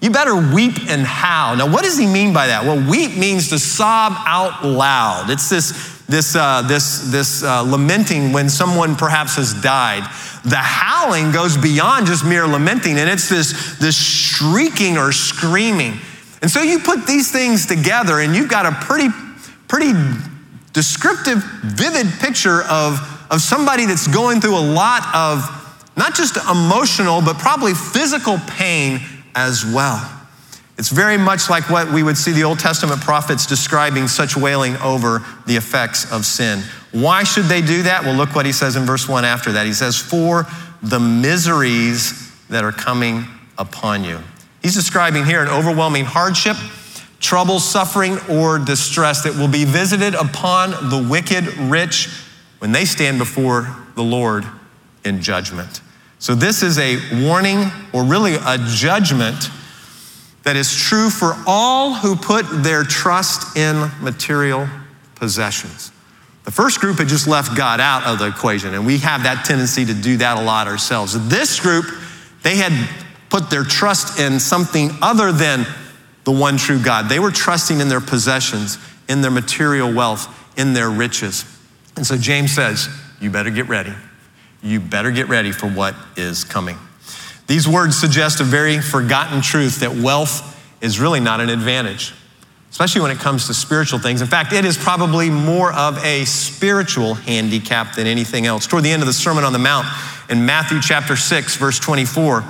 You 0.00 0.10
better 0.10 0.34
weep 0.34 0.88
and 0.88 1.02
howl. 1.02 1.56
Now, 1.56 1.70
what 1.70 1.84
does 1.84 1.98
he 1.98 2.06
mean 2.06 2.32
by 2.32 2.46
that? 2.46 2.64
Well, 2.64 2.88
weep 2.90 3.16
means 3.16 3.50
to 3.50 3.58
sob 3.58 4.14
out 4.26 4.64
loud. 4.64 5.28
It's 5.28 5.50
this, 5.50 5.99
this, 6.10 6.34
uh, 6.34 6.62
this, 6.62 7.10
this 7.10 7.42
uh, 7.42 7.62
lamenting 7.62 8.32
when 8.32 8.48
someone 8.48 8.96
perhaps 8.96 9.36
has 9.36 9.54
died. 9.54 10.02
The 10.44 10.56
howling 10.56 11.32
goes 11.32 11.56
beyond 11.56 12.06
just 12.06 12.24
mere 12.24 12.46
lamenting, 12.46 12.98
and 12.98 13.08
it's 13.08 13.28
this, 13.28 13.78
this 13.78 13.94
shrieking 13.94 14.98
or 14.98 15.12
screaming. 15.12 15.94
And 16.42 16.50
so 16.50 16.62
you 16.62 16.78
put 16.80 17.06
these 17.06 17.30
things 17.30 17.66
together, 17.66 18.20
and 18.20 18.34
you've 18.34 18.50
got 18.50 18.66
a 18.66 18.72
pretty, 18.72 19.08
pretty 19.68 19.92
descriptive, 20.72 21.42
vivid 21.62 22.06
picture 22.20 22.62
of, 22.62 22.98
of 23.30 23.40
somebody 23.40 23.86
that's 23.86 24.06
going 24.08 24.40
through 24.40 24.58
a 24.58 24.60
lot 24.60 25.02
of 25.14 25.56
not 25.96 26.14
just 26.14 26.36
emotional, 26.36 27.20
but 27.20 27.38
probably 27.38 27.74
physical 27.74 28.38
pain 28.46 29.00
as 29.34 29.64
well. 29.64 30.19
It's 30.80 30.88
very 30.88 31.18
much 31.18 31.50
like 31.50 31.68
what 31.68 31.92
we 31.92 32.02
would 32.02 32.16
see 32.16 32.32
the 32.32 32.44
Old 32.44 32.58
Testament 32.58 33.02
prophets 33.02 33.44
describing 33.44 34.08
such 34.08 34.34
wailing 34.34 34.78
over 34.78 35.22
the 35.46 35.54
effects 35.54 36.10
of 36.10 36.24
sin. 36.24 36.62
Why 36.92 37.22
should 37.22 37.44
they 37.44 37.60
do 37.60 37.82
that? 37.82 38.02
Well, 38.02 38.14
look 38.14 38.34
what 38.34 38.46
he 38.46 38.52
says 38.52 38.76
in 38.76 38.84
verse 38.84 39.06
1 39.06 39.22
after 39.26 39.52
that. 39.52 39.66
He 39.66 39.74
says, 39.74 39.98
For 39.98 40.46
the 40.82 40.98
miseries 40.98 42.32
that 42.48 42.64
are 42.64 42.72
coming 42.72 43.26
upon 43.58 44.04
you. 44.04 44.20
He's 44.62 44.74
describing 44.74 45.26
here 45.26 45.42
an 45.42 45.48
overwhelming 45.48 46.06
hardship, 46.06 46.56
trouble, 47.20 47.60
suffering, 47.60 48.16
or 48.30 48.58
distress 48.58 49.22
that 49.24 49.34
will 49.34 49.48
be 49.48 49.66
visited 49.66 50.14
upon 50.14 50.70
the 50.88 51.06
wicked 51.10 51.46
rich 51.58 52.08
when 52.60 52.72
they 52.72 52.86
stand 52.86 53.18
before 53.18 53.68
the 53.96 54.02
Lord 54.02 54.46
in 55.04 55.20
judgment. 55.20 55.82
So, 56.20 56.34
this 56.34 56.62
is 56.62 56.78
a 56.78 56.96
warning, 57.22 57.70
or 57.92 58.02
really 58.02 58.36
a 58.36 58.56
judgment 58.66 59.50
that 60.42 60.56
is 60.56 60.74
true 60.74 61.10
for 61.10 61.34
all 61.46 61.94
who 61.94 62.16
put 62.16 62.44
their 62.62 62.82
trust 62.82 63.56
in 63.56 63.90
material 64.00 64.68
possessions. 65.14 65.92
The 66.44 66.50
first 66.50 66.80
group 66.80 66.98
had 66.98 67.08
just 67.08 67.28
left 67.28 67.56
God 67.56 67.80
out 67.80 68.04
of 68.04 68.18
the 68.18 68.26
equation, 68.26 68.74
and 68.74 68.86
we 68.86 68.98
have 68.98 69.24
that 69.24 69.44
tendency 69.44 69.84
to 69.84 69.94
do 69.94 70.16
that 70.16 70.38
a 70.38 70.42
lot 70.42 70.66
ourselves. 70.66 71.28
This 71.28 71.60
group, 71.60 71.84
they 72.42 72.56
had 72.56 72.72
put 73.28 73.50
their 73.50 73.64
trust 73.64 74.18
in 74.18 74.40
something 74.40 74.90
other 75.02 75.32
than 75.32 75.66
the 76.24 76.32
one 76.32 76.56
true 76.56 76.82
God. 76.82 77.08
They 77.08 77.18
were 77.18 77.30
trusting 77.30 77.80
in 77.80 77.88
their 77.88 78.00
possessions, 78.00 78.78
in 79.08 79.20
their 79.20 79.30
material 79.30 79.92
wealth, 79.92 80.26
in 80.58 80.72
their 80.72 80.90
riches. 80.90 81.44
And 81.96 82.06
so 82.06 82.16
James 82.16 82.54
says, 82.54 82.88
You 83.20 83.30
better 83.30 83.50
get 83.50 83.68
ready. 83.68 83.92
You 84.62 84.80
better 84.80 85.10
get 85.10 85.28
ready 85.28 85.52
for 85.52 85.68
what 85.68 85.94
is 86.16 86.44
coming. 86.44 86.78
These 87.50 87.66
words 87.66 87.98
suggest 87.98 88.38
a 88.38 88.44
very 88.44 88.80
forgotten 88.80 89.42
truth 89.42 89.80
that 89.80 89.92
wealth 89.92 90.56
is 90.80 91.00
really 91.00 91.18
not 91.18 91.40
an 91.40 91.48
advantage, 91.48 92.14
especially 92.70 93.00
when 93.00 93.10
it 93.10 93.18
comes 93.18 93.48
to 93.48 93.54
spiritual 93.54 93.98
things. 93.98 94.22
In 94.22 94.28
fact, 94.28 94.52
it 94.52 94.64
is 94.64 94.78
probably 94.78 95.30
more 95.30 95.72
of 95.72 95.98
a 96.04 96.24
spiritual 96.26 97.14
handicap 97.14 97.96
than 97.96 98.06
anything 98.06 98.46
else. 98.46 98.68
Toward 98.68 98.84
the 98.84 98.92
end 98.92 99.02
of 99.02 99.08
the 99.08 99.12
Sermon 99.12 99.42
on 99.42 99.52
the 99.52 99.58
Mount, 99.58 99.88
in 100.28 100.46
Matthew 100.46 100.80
chapter 100.80 101.16
6, 101.16 101.56
verse 101.56 101.80
24, 101.80 102.44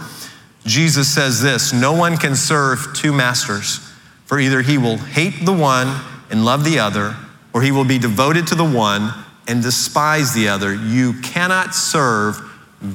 Jesus 0.66 1.08
says 1.08 1.40
this 1.40 1.72
No 1.72 1.94
one 1.94 2.18
can 2.18 2.36
serve 2.36 2.88
two 2.94 3.14
masters, 3.14 3.78
for 4.26 4.38
either 4.38 4.60
he 4.60 4.76
will 4.76 4.98
hate 4.98 5.46
the 5.46 5.54
one 5.54 5.98
and 6.28 6.44
love 6.44 6.62
the 6.62 6.78
other, 6.78 7.16
or 7.54 7.62
he 7.62 7.72
will 7.72 7.86
be 7.86 7.98
devoted 7.98 8.46
to 8.48 8.54
the 8.54 8.68
one 8.68 9.14
and 9.48 9.62
despise 9.62 10.34
the 10.34 10.48
other. 10.48 10.74
You 10.74 11.14
cannot 11.22 11.74
serve 11.74 12.38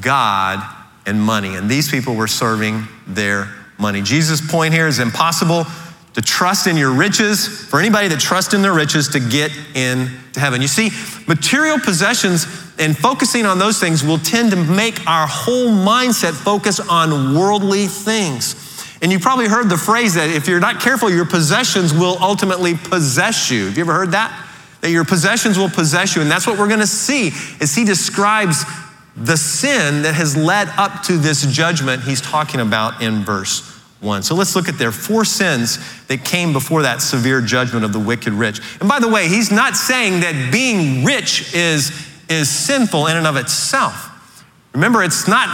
God 0.01 0.74
and 1.05 1.21
money. 1.21 1.55
And 1.55 1.69
these 1.69 1.89
people 1.89 2.15
were 2.15 2.27
serving 2.27 2.87
their 3.07 3.53
money. 3.77 4.01
Jesus' 4.01 4.41
point 4.41 4.73
here 4.73 4.87
is 4.87 4.99
impossible 4.99 5.65
to 6.13 6.21
trust 6.21 6.65
in 6.65 6.77
your 6.77 6.93
riches, 6.93 7.45
for 7.45 7.77
anybody 7.77 8.07
that 8.07 8.21
trusts 8.21 8.53
in 8.53 8.61
their 8.61 8.73
riches 8.73 9.09
to 9.09 9.19
get 9.19 9.51
into 9.75 10.39
heaven. 10.39 10.61
You 10.61 10.69
see, 10.69 10.89
material 11.27 11.77
possessions 11.77 12.45
and 12.79 12.97
focusing 12.97 13.45
on 13.45 13.59
those 13.59 13.79
things 13.79 14.01
will 14.01 14.17
tend 14.17 14.51
to 14.51 14.57
make 14.57 15.05
our 15.07 15.27
whole 15.27 15.67
mindset 15.67 16.31
focus 16.31 16.79
on 16.79 17.35
worldly 17.35 17.87
things. 17.87 18.55
And 19.01 19.11
you 19.11 19.19
probably 19.19 19.47
heard 19.47 19.69
the 19.69 19.77
phrase 19.77 20.13
that 20.13 20.29
if 20.29 20.47
you're 20.47 20.61
not 20.61 20.79
careful, 20.79 21.09
your 21.09 21.25
possessions 21.25 21.93
will 21.93 22.17
ultimately 22.21 22.75
possess 22.75 23.51
you. 23.51 23.65
Have 23.65 23.77
you 23.77 23.83
ever 23.83 23.93
heard 23.93 24.11
that? 24.11 24.47
That 24.81 24.91
your 24.91 25.03
possessions 25.03 25.57
will 25.57 25.69
possess 25.69 26.15
you. 26.15 26.21
And 26.21 26.31
that's 26.31 26.47
what 26.47 26.57
we're 26.57 26.69
gonna 26.69 26.87
see 26.87 27.33
as 27.59 27.75
he 27.75 27.83
describes 27.83 28.63
the 29.15 29.37
sin 29.37 30.01
that 30.01 30.13
has 30.15 30.35
led 30.35 30.67
up 30.77 31.03
to 31.03 31.17
this 31.17 31.45
judgment 31.45 32.03
he's 32.03 32.21
talking 32.21 32.59
about 32.59 33.01
in 33.01 33.23
verse 33.23 33.71
1. 34.01 34.23
So 34.23 34.35
let's 34.35 34.55
look 34.55 34.67
at 34.67 34.77
their 34.77 34.91
four 34.91 35.25
sins 35.25 35.79
that 36.07 36.25
came 36.25 36.53
before 36.53 36.81
that 36.83 37.01
severe 37.01 37.41
judgment 37.41 37.85
of 37.85 37.93
the 37.93 37.99
wicked 37.99 38.33
rich. 38.33 38.59
And 38.79 38.89
by 38.89 38.99
the 38.99 39.07
way, 39.07 39.27
he's 39.27 39.51
not 39.51 39.75
saying 39.75 40.21
that 40.21 40.49
being 40.51 41.05
rich 41.05 41.53
is, 41.53 41.91
is 42.29 42.49
sinful 42.49 43.07
in 43.07 43.15
and 43.17 43.25
of 43.25 43.37
itself. 43.37 44.11
Remember, 44.73 45.01
it's 45.01 45.27
not 45.27 45.47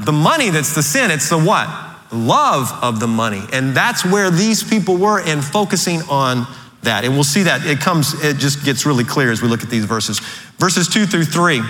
the 0.00 0.12
money 0.12 0.50
that's 0.50 0.74
the 0.74 0.82
sin, 0.82 1.10
it's 1.10 1.28
the 1.28 1.38
what? 1.38 1.68
Love 2.12 2.70
of 2.82 3.00
the 3.00 3.06
money. 3.06 3.42
And 3.52 3.76
that's 3.76 4.04
where 4.04 4.30
these 4.30 4.62
people 4.62 4.96
were 4.96 5.20
in 5.20 5.40
focusing 5.40 6.00
on 6.10 6.46
that. 6.82 7.04
And 7.04 7.14
we'll 7.14 7.24
see 7.24 7.44
that 7.44 7.64
it 7.64 7.80
comes, 7.80 8.22
it 8.24 8.36
just 8.36 8.64
gets 8.64 8.84
really 8.84 9.04
clear 9.04 9.30
as 9.30 9.40
we 9.40 9.48
look 9.48 9.62
at 9.62 9.70
these 9.70 9.84
verses. 9.84 10.18
Verses 10.58 10.88
two 10.88 11.06
through 11.06 11.24
three. 11.24 11.62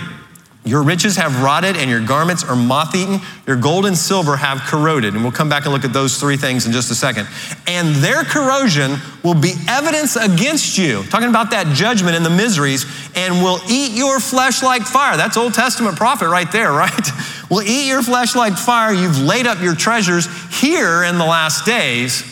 Your 0.65 0.81
riches 0.81 1.15
have 1.17 1.43
rotted 1.43 1.77
and 1.77 1.91
your 1.91 2.03
garments 2.03 2.43
are 2.43 2.55
moth 2.55 2.95
eaten. 2.95 3.19
Your 3.45 3.55
gold 3.55 3.85
and 3.85 3.95
silver 3.95 4.35
have 4.35 4.61
corroded. 4.61 5.13
And 5.13 5.21
we'll 5.21 5.31
come 5.31 5.47
back 5.47 5.65
and 5.65 5.73
look 5.73 5.85
at 5.85 5.93
those 5.93 6.17
three 6.17 6.37
things 6.37 6.65
in 6.65 6.71
just 6.71 6.89
a 6.89 6.95
second. 6.95 7.27
And 7.67 7.95
their 7.97 8.23
corrosion 8.23 8.95
will 9.23 9.35
be 9.35 9.53
evidence 9.67 10.15
against 10.15 10.75
you. 10.75 11.03
Talking 11.03 11.29
about 11.29 11.51
that 11.51 11.67
judgment 11.75 12.15
and 12.15 12.25
the 12.25 12.31
miseries, 12.31 12.85
and 13.15 13.43
will 13.43 13.59
eat 13.69 13.91
your 13.91 14.19
flesh 14.19 14.63
like 14.63 14.81
fire. 14.81 15.15
That's 15.17 15.37
Old 15.37 15.53
Testament 15.53 15.97
prophet 15.97 16.29
right 16.29 16.51
there, 16.51 16.71
right? 16.73 17.09
will 17.51 17.61
eat 17.61 17.87
your 17.87 18.01
flesh 18.01 18.35
like 18.35 18.57
fire. 18.57 18.91
You've 18.91 19.19
laid 19.19 19.45
up 19.45 19.61
your 19.61 19.75
treasures 19.75 20.27
here 20.59 21.03
in 21.03 21.19
the 21.19 21.25
last 21.25 21.67
days, 21.67 22.23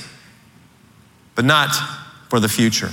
but 1.35 1.45
not 1.45 1.69
for 2.29 2.39
the 2.39 2.49
future. 2.49 2.89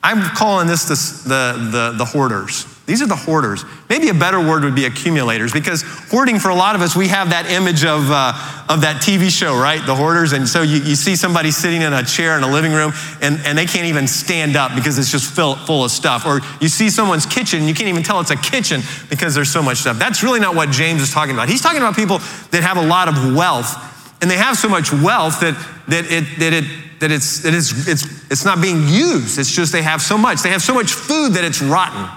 I'm 0.00 0.22
calling 0.36 0.68
this 0.68 0.84
the, 0.84 1.28
the, 1.28 1.70
the, 1.70 1.94
the 1.98 2.04
hoarders. 2.04 2.75
These 2.86 3.02
are 3.02 3.06
the 3.06 3.16
hoarders. 3.16 3.64
Maybe 3.88 4.08
a 4.10 4.14
better 4.14 4.38
word 4.38 4.62
would 4.62 4.76
be 4.76 4.84
accumulators 4.84 5.52
because 5.52 5.82
hoarding 6.08 6.38
for 6.38 6.50
a 6.50 6.54
lot 6.54 6.76
of 6.76 6.82
us, 6.82 6.94
we 6.94 7.08
have 7.08 7.30
that 7.30 7.50
image 7.50 7.84
of, 7.84 8.08
uh, 8.12 8.32
of 8.68 8.82
that 8.82 9.02
TV 9.02 9.28
show, 9.28 9.58
right? 9.58 9.84
The 9.84 9.94
hoarders. 9.94 10.32
And 10.32 10.48
so 10.48 10.62
you, 10.62 10.78
you 10.78 10.94
see 10.94 11.16
somebody 11.16 11.50
sitting 11.50 11.82
in 11.82 11.92
a 11.92 12.04
chair 12.04 12.38
in 12.38 12.44
a 12.44 12.50
living 12.50 12.72
room 12.72 12.92
and, 13.20 13.40
and 13.44 13.58
they 13.58 13.66
can't 13.66 13.86
even 13.86 14.06
stand 14.06 14.54
up 14.54 14.76
because 14.76 14.98
it's 14.98 15.10
just 15.10 15.34
full, 15.34 15.56
full 15.56 15.84
of 15.84 15.90
stuff. 15.90 16.24
Or 16.26 16.40
you 16.60 16.68
see 16.68 16.88
someone's 16.88 17.26
kitchen 17.26 17.64
you 17.64 17.74
can't 17.74 17.88
even 17.88 18.04
tell 18.04 18.20
it's 18.20 18.30
a 18.30 18.36
kitchen 18.36 18.82
because 19.10 19.34
there's 19.34 19.50
so 19.50 19.62
much 19.62 19.78
stuff. 19.78 19.98
That's 19.98 20.22
really 20.22 20.38
not 20.38 20.54
what 20.54 20.70
James 20.70 21.02
is 21.02 21.12
talking 21.12 21.34
about. 21.34 21.48
He's 21.48 21.62
talking 21.62 21.80
about 21.80 21.96
people 21.96 22.18
that 22.52 22.62
have 22.62 22.76
a 22.76 22.86
lot 22.86 23.08
of 23.08 23.34
wealth 23.34 23.74
and 24.22 24.30
they 24.30 24.36
have 24.36 24.56
so 24.56 24.68
much 24.68 24.92
wealth 24.92 25.40
that, 25.40 25.54
that, 25.88 26.04
it, 26.06 26.38
that, 26.38 26.52
it, 26.52 26.64
that 27.00 27.10
it's, 27.10 27.40
that 27.42 27.52
it's, 27.52 27.88
it's, 27.88 28.30
it's 28.30 28.44
not 28.44 28.62
being 28.62 28.86
used. 28.86 29.40
It's 29.40 29.50
just 29.50 29.72
they 29.72 29.82
have 29.82 30.00
so 30.00 30.16
much. 30.16 30.42
They 30.42 30.50
have 30.50 30.62
so 30.62 30.72
much 30.72 30.92
food 30.92 31.32
that 31.32 31.44
it's 31.44 31.60
rotten. 31.60 32.08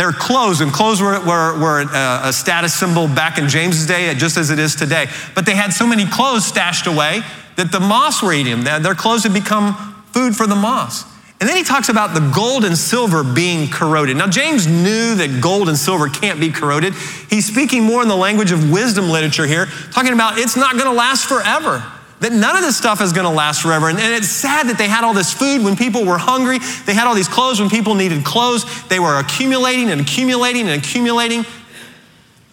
Their 0.00 0.12
clothes, 0.12 0.62
and 0.62 0.72
clothes 0.72 1.02
were, 1.02 1.20
were, 1.20 1.60
were 1.60 1.82
uh, 1.82 2.30
a 2.30 2.32
status 2.32 2.72
symbol 2.72 3.06
back 3.06 3.36
in 3.36 3.50
James's 3.50 3.86
day, 3.86 4.08
uh, 4.08 4.14
just 4.14 4.38
as 4.38 4.48
it 4.48 4.58
is 4.58 4.74
today. 4.74 5.08
But 5.34 5.44
they 5.44 5.54
had 5.54 5.74
so 5.74 5.86
many 5.86 6.06
clothes 6.06 6.46
stashed 6.46 6.86
away 6.86 7.20
that 7.56 7.70
the 7.70 7.80
moths 7.80 8.22
were 8.22 8.32
eating 8.32 8.64
them. 8.64 8.82
Their 8.82 8.94
clothes 8.94 9.24
had 9.24 9.34
become 9.34 9.74
food 10.12 10.34
for 10.34 10.46
the 10.46 10.54
moths. 10.54 11.04
And 11.38 11.46
then 11.46 11.54
he 11.54 11.62
talks 11.62 11.90
about 11.90 12.14
the 12.14 12.32
gold 12.34 12.64
and 12.64 12.78
silver 12.78 13.22
being 13.22 13.68
corroded. 13.68 14.16
Now, 14.16 14.26
James 14.26 14.66
knew 14.66 15.16
that 15.16 15.42
gold 15.42 15.68
and 15.68 15.76
silver 15.76 16.08
can't 16.08 16.40
be 16.40 16.48
corroded. 16.48 16.94
He's 17.28 17.44
speaking 17.44 17.84
more 17.84 18.00
in 18.00 18.08
the 18.08 18.16
language 18.16 18.52
of 18.52 18.70
wisdom 18.70 19.10
literature 19.10 19.44
here, 19.44 19.66
talking 19.92 20.14
about 20.14 20.38
it's 20.38 20.56
not 20.56 20.76
going 20.76 20.86
to 20.86 20.96
last 20.96 21.28
forever 21.28 21.84
that 22.20 22.32
none 22.32 22.54
of 22.56 22.62
this 22.62 22.76
stuff 22.76 23.00
is 23.00 23.12
going 23.12 23.26
to 23.26 23.34
last 23.34 23.62
forever. 23.62 23.88
And, 23.88 23.98
and, 23.98 24.14
it's 24.14 24.28
sad 24.28 24.68
that 24.68 24.76
they 24.76 24.88
had 24.88 25.04
all 25.04 25.14
this 25.14 25.32
food 25.32 25.64
when 25.64 25.74
people 25.74 26.04
were 26.04 26.18
hungry. 26.18 26.58
They 26.84 26.94
had 26.94 27.06
all 27.06 27.14
these 27.14 27.28
clothes 27.28 27.60
when 27.60 27.70
people 27.70 27.94
needed 27.94 28.24
clothes. 28.24 28.64
They 28.88 29.00
were 29.00 29.18
accumulating 29.18 29.90
and 29.90 30.00
accumulating 30.00 30.68
and 30.68 30.80
accumulating. 30.80 31.38
And 31.38 31.46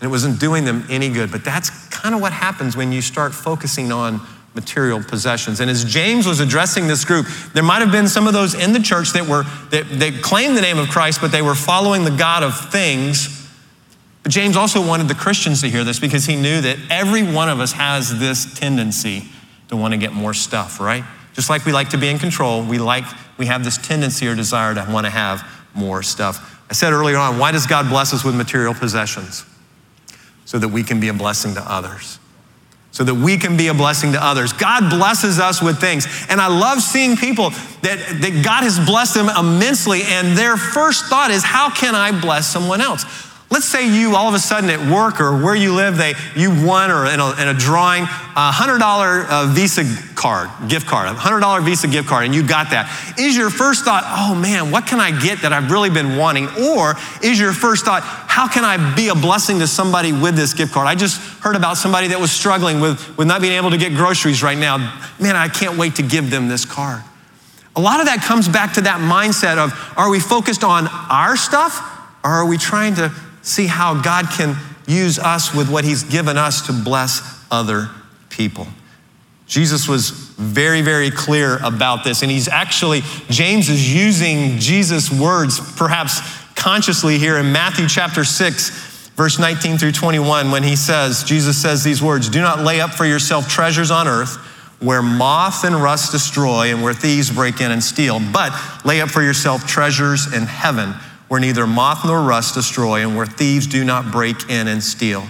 it 0.01 0.07
wasn't 0.07 0.39
doing 0.39 0.63
them 0.63 0.85
any 0.89 1.09
good. 1.09 1.31
But 1.31 1.43
that's 1.43 1.69
kind 1.89 2.15
of 2.15 2.21
what 2.21 2.31
happens 2.31 2.77
when 2.77 2.91
you 2.91 3.01
start 3.01 3.33
focusing 3.33 3.91
on 3.91 4.21
material 4.53 5.03
possessions. 5.03 5.59
And 5.59 5.69
as 5.69 5.83
James 5.83 6.25
was 6.25 6.39
addressing 6.39 6.87
this 6.87 7.03
group, 7.03 7.27
there 7.53 7.63
might 7.63 7.79
have 7.79 7.91
been 7.91 8.07
some 8.07 8.25
of 8.25 8.33
those 8.33 8.53
in 8.53 8.73
the 8.73 8.79
church 8.79 9.11
that 9.13 9.27
were 9.27 9.43
that, 9.71 9.85
that 9.99 10.21
claimed 10.23 10.57
the 10.57 10.61
name 10.61 10.79
of 10.79 10.87
Christ, 10.87 11.19
but 11.21 11.31
they 11.31 11.41
were 11.41 11.55
following 11.55 12.05
the 12.05 12.11
God 12.11 12.41
of 12.41 12.71
things 12.71 13.49
But 14.23 14.31
James 14.31 14.55
also 14.55 14.85
wanted 14.85 15.09
the 15.09 15.15
Christians 15.15 15.61
to 15.61 15.69
hear 15.69 15.83
this 15.83 15.99
because 15.99 16.25
he 16.25 16.35
knew 16.35 16.61
that 16.61 16.77
every 16.89 17.21
one 17.21 17.49
of 17.49 17.59
us 17.59 17.73
has 17.73 18.17
this 18.17 18.57
tendency 18.57 19.29
to 19.69 19.77
want 19.77 19.93
to 19.93 19.97
get 19.97 20.13
more 20.13 20.33
stuff, 20.33 20.79
right? 20.79 21.03
Just 21.33 21.49
like 21.49 21.65
we 21.65 21.71
like 21.71 21.89
to 21.89 21.97
be 21.97 22.07
in 22.07 22.19
control, 22.19 22.63
we 22.63 22.79
like 22.79 23.05
we 23.37 23.45
have 23.45 23.63
this 23.63 23.77
tendency 23.77 24.27
or 24.27 24.35
desire 24.35 24.73
to 24.73 24.85
want 24.89 25.05
to 25.05 25.11
have 25.11 25.47
more 25.73 26.01
stuff. 26.01 26.61
I 26.69 26.73
said 26.73 26.91
earlier 26.91 27.17
on, 27.17 27.37
why 27.37 27.51
does 27.51 27.67
God 27.67 27.89
bless 27.89 28.13
us 28.13 28.23
with 28.23 28.35
material 28.35 28.73
possessions? 28.73 29.45
So 30.45 30.57
that 30.59 30.69
we 30.69 30.83
can 30.83 30.99
be 30.99 31.09
a 31.09 31.13
blessing 31.13 31.53
to 31.55 31.61
others 31.61 32.19
so 32.97 33.03
that 33.03 33.13
we 33.13 33.37
can 33.37 33.55
be 33.55 33.67
a 33.67 33.75
blessing 33.75 34.13
to 34.13 34.25
others. 34.25 34.53
God 34.53 34.89
blesses 34.89 35.39
us 35.39 35.61
with 35.61 35.79
things. 35.79 36.07
And 36.29 36.41
I 36.41 36.47
love 36.47 36.81
seeing 36.81 37.15
people 37.15 37.51
that, 37.83 37.99
that 38.21 38.41
God 38.43 38.63
has 38.63 38.83
blessed 38.83 39.13
them 39.13 39.29
immensely, 39.29 40.01
and 40.03 40.35
their 40.35 40.57
first 40.57 41.05
thought 41.05 41.29
is, 41.29 41.43
How 41.43 41.69
can 41.69 41.93
I 41.93 42.19
bless 42.19 42.47
someone 42.47 42.81
else? 42.81 43.03
Let's 43.49 43.65
say 43.65 43.87
you 43.87 44.13
all 44.15 44.27
of 44.27 44.33
a 44.33 44.39
sudden 44.39 44.69
at 44.69 44.91
work 44.91 45.21
or 45.21 45.41
where 45.41 45.55
you 45.55 45.73
live, 45.73 45.95
they, 45.95 46.15
you 46.35 46.49
won 46.65 46.91
or 46.91 47.05
in 47.05 47.21
a, 47.21 47.31
in 47.41 47.47
a 47.47 47.53
drawing 47.53 48.03
a 48.03 48.51
$100 48.51 49.25
uh, 49.29 49.47
Visa 49.53 49.85
card, 50.15 50.49
gift 50.67 50.85
card, 50.85 51.07
a 51.07 51.13
$100 51.17 51.63
Visa 51.63 51.87
gift 51.87 52.09
card, 52.09 52.25
and 52.25 52.35
you 52.35 52.45
got 52.45 52.71
that. 52.71 53.15
Is 53.17 53.37
your 53.37 53.49
first 53.49 53.85
thought, 53.85 54.03
oh 54.05 54.35
man, 54.35 54.69
what 54.69 54.85
can 54.85 54.99
I 54.99 55.17
get 55.17 55.43
that 55.43 55.53
I've 55.53 55.71
really 55.71 55.89
been 55.89 56.17
wanting? 56.17 56.49
Or 56.61 56.95
is 57.23 57.39
your 57.39 57.53
first 57.53 57.85
thought, 57.85 58.03
how 58.03 58.49
can 58.49 58.65
I 58.65 58.93
be 58.95 59.07
a 59.07 59.15
blessing 59.15 59.59
to 59.59 59.67
somebody 59.67 60.11
with 60.11 60.35
this 60.35 60.53
gift 60.53 60.73
card? 60.73 60.85
I 60.85 60.95
just 60.95 61.21
heard 61.41 61.55
about 61.55 61.77
somebody 61.77 62.09
that 62.09 62.19
was 62.19 62.31
struggling 62.31 62.81
with, 62.81 63.17
with 63.17 63.27
not 63.27 63.39
being 63.39 63.53
able 63.53 63.69
to 63.69 63.77
get 63.77 63.93
groceries 63.93 64.43
right 64.43 64.57
now. 64.57 64.77
Man, 65.21 65.37
I 65.37 65.47
can't 65.47 65.77
wait 65.77 65.95
to 65.95 66.03
give 66.03 66.29
them 66.29 66.49
this 66.49 66.65
card. 66.65 67.01
A 67.77 67.81
lot 67.81 68.01
of 68.01 68.07
that 68.07 68.23
comes 68.23 68.49
back 68.49 68.73
to 68.73 68.81
that 68.81 68.99
mindset 68.99 69.57
of 69.57 69.71
are 69.95 70.09
we 70.09 70.19
focused 70.19 70.65
on 70.65 70.87
our 70.87 71.37
stuff 71.37 71.79
or 72.23 72.31
are 72.31 72.45
we 72.45 72.57
trying 72.57 72.95
to 72.95 73.13
see 73.47 73.67
how 73.67 74.01
God 74.01 74.27
can 74.29 74.55
use 74.87 75.19
us 75.19 75.53
with 75.53 75.69
what 75.69 75.83
He's 75.83 76.03
given 76.03 76.37
us 76.37 76.67
to 76.67 76.73
bless 76.73 77.21
other 77.49 77.89
people. 78.29 78.67
Jesus 79.47 79.87
was 79.87 80.09
very, 80.09 80.81
very 80.81 81.09
clear 81.09 81.57
about 81.63 82.03
this. 82.03 82.21
And 82.21 82.29
he's 82.29 82.49
actually, 82.49 83.01
James 83.29 83.69
is 83.69 83.93
using 83.93 84.59
Jesus' 84.59 85.09
words, 85.09 85.59
perhaps 85.77 86.19
consciously, 86.55 87.17
here 87.17 87.37
in 87.37 87.53
Matthew 87.53 87.87
chapter 87.87 88.25
6, 88.25 89.09
verse 89.15 89.39
19 89.39 89.77
through 89.77 89.93
21, 89.93 90.51
when 90.51 90.63
he 90.63 90.75
says, 90.75 91.23
Jesus 91.23 91.59
says 91.61 91.81
these 91.83 92.03
words 92.03 92.27
Do 92.27 92.41
not 92.41 92.59
lay 92.59 92.81
up 92.81 92.91
for 92.91 93.05
yourself 93.05 93.47
treasures 93.47 93.89
on 93.89 94.07
earth 94.07 94.35
where 94.79 95.01
moth 95.01 95.63
and 95.63 95.75
rust 95.75 96.11
destroy 96.11 96.71
and 96.71 96.83
where 96.83 96.93
thieves 96.93 97.31
break 97.31 97.61
in 97.61 97.71
and 97.71 97.83
steal, 97.83 98.19
but 98.31 98.53
lay 98.85 99.01
up 99.01 99.09
for 99.09 99.23
yourself 99.23 99.65
treasures 99.65 100.31
in 100.33 100.43
heaven 100.43 100.93
where 101.27 101.39
neither 101.39 101.67
moth 101.67 102.05
nor 102.05 102.21
rust 102.21 102.55
destroy, 102.55 103.01
and 103.01 103.15
where 103.17 103.25
thieves 103.25 103.67
do 103.67 103.83
not 103.83 104.11
break 104.11 104.49
in 104.49 104.67
and 104.67 104.83
steal. 104.83 105.21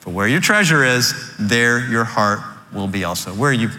For 0.00 0.10
where 0.10 0.28
your 0.28 0.40
treasure 0.40 0.84
is, 0.84 1.34
there 1.38 1.88
your 1.90 2.04
heart 2.04 2.40
will 2.72 2.88
be 2.88 3.04
also. 3.04 3.32
Where 3.32 3.50
are 3.50 3.54
you 3.54 3.70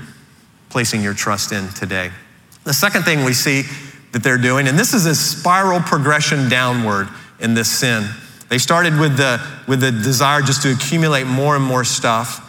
placing 0.70 1.02
your 1.02 1.14
trust 1.14 1.52
in 1.52 1.70
today? 1.70 2.12
The 2.64 2.74
second 2.74 3.04
thing 3.04 3.24
we 3.24 3.34
see 3.34 3.64
that 4.12 4.24
they're 4.24 4.38
doing, 4.38 4.68
and 4.68 4.78
this 4.78 4.94
is 4.94 5.06
a 5.06 5.16
spiral 5.16 5.80
progression 5.80 6.50
downward 6.50 7.08
in 7.40 7.54
this 7.54 7.70
sin. 7.70 8.10
They 8.50 8.58
started 8.58 8.98
with 9.00 9.18
the, 9.18 9.42
with 9.68 9.82
the 9.82 9.92
desire 9.92 10.42
just 10.42 10.64
to 10.64 10.72
accumulate 10.72 11.26
more 11.26 11.56
and 11.56 11.64
more 11.64 11.84
stuff, 11.84 12.44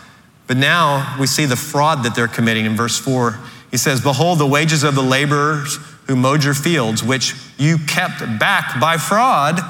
but 0.46 0.56
now 0.56 1.16
we 1.20 1.26
see 1.26 1.44
the 1.44 1.56
fraud 1.56 2.04
that 2.04 2.14
they're 2.14 2.28
committing 2.28 2.64
in 2.64 2.74
verse 2.74 2.98
4. 2.98 3.38
He 3.70 3.76
says, 3.76 4.00
Behold, 4.00 4.38
the 4.38 4.46
wages 4.46 4.82
of 4.82 4.94
the 4.94 5.02
laborers 5.02 5.78
who 6.08 6.16
mowed 6.16 6.42
your 6.42 6.54
fields, 6.54 7.04
which 7.04 7.34
you 7.58 7.78
kept 7.78 8.20
back 8.40 8.80
by 8.80 8.96
fraud, 8.96 9.60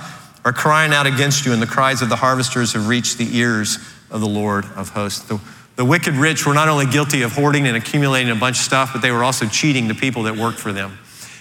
are 0.44 0.52
crying 0.52 0.94
out 0.94 1.06
against 1.06 1.44
you, 1.44 1.52
and 1.52 1.60
the 1.60 1.66
cries 1.66 2.00
of 2.00 2.08
the 2.08 2.16
harvesters 2.16 2.72
have 2.72 2.88
reached 2.88 3.18
the 3.18 3.36
ears 3.36 3.78
of 4.10 4.20
the 4.20 4.28
Lord 4.28 4.64
of 4.76 4.90
hosts. 4.90 5.20
The, 5.24 5.38
the 5.76 5.84
wicked 5.84 6.14
rich 6.14 6.46
were 6.46 6.54
not 6.54 6.68
only 6.68 6.86
guilty 6.86 7.22
of 7.22 7.32
hoarding 7.32 7.66
and 7.66 7.76
accumulating 7.76 8.30
a 8.30 8.36
bunch 8.36 8.58
of 8.58 8.64
stuff, 8.64 8.92
but 8.92 9.02
they 9.02 9.10
were 9.10 9.24
also 9.24 9.46
cheating 9.46 9.88
the 9.88 9.94
people 9.94 10.22
that 10.22 10.36
worked 10.36 10.58
for 10.58 10.72
them. 10.72 10.96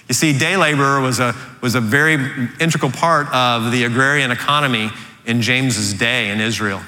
You 0.08 0.14
see, 0.14 0.38
day 0.38 0.58
labor 0.58 1.00
was 1.00 1.20
a, 1.20 1.36
was 1.62 1.76
a 1.76 1.82
very 1.82 2.16
integral 2.60 2.92
part 2.92 3.28
of 3.34 3.72
the 3.72 3.84
agrarian 3.84 4.32
economy 4.32 4.90
in 5.26 5.42
James's 5.42 5.94
day 5.94 6.30
in 6.30 6.42
Israel. 6.42 6.82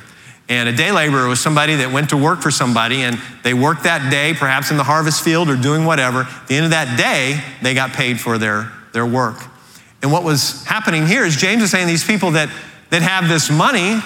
And 0.49 0.67
a 0.67 0.73
day 0.73 0.91
laborer 0.91 1.27
was 1.27 1.39
somebody 1.39 1.75
that 1.75 1.91
went 1.91 2.09
to 2.09 2.17
work 2.17 2.41
for 2.41 2.49
somebody 2.49 3.03
and 3.03 3.19
they 3.43 3.53
worked 3.53 3.83
that 3.83 4.09
day, 4.09 4.33
perhaps 4.33 4.71
in 4.71 4.77
the 4.77 4.83
harvest 4.83 5.23
field 5.23 5.47
or 5.47 5.55
doing 5.55 5.85
whatever. 5.85 6.21
At 6.21 6.47
the 6.47 6.55
end 6.55 6.65
of 6.65 6.71
that 6.71 6.97
day, 6.97 7.39
they 7.61 7.75
got 7.75 7.91
paid 7.91 8.19
for 8.19 8.39
their, 8.39 8.71
their 8.91 9.05
work. 9.05 9.37
And 10.01 10.11
what 10.11 10.23
was 10.23 10.63
happening 10.65 11.05
here 11.05 11.23
is 11.23 11.35
James 11.35 11.61
is 11.61 11.69
saying 11.69 11.85
these 11.85 12.03
people 12.03 12.31
that, 12.31 12.49
that 12.89 13.03
have 13.03 13.29
this 13.29 13.51
money 13.51 13.99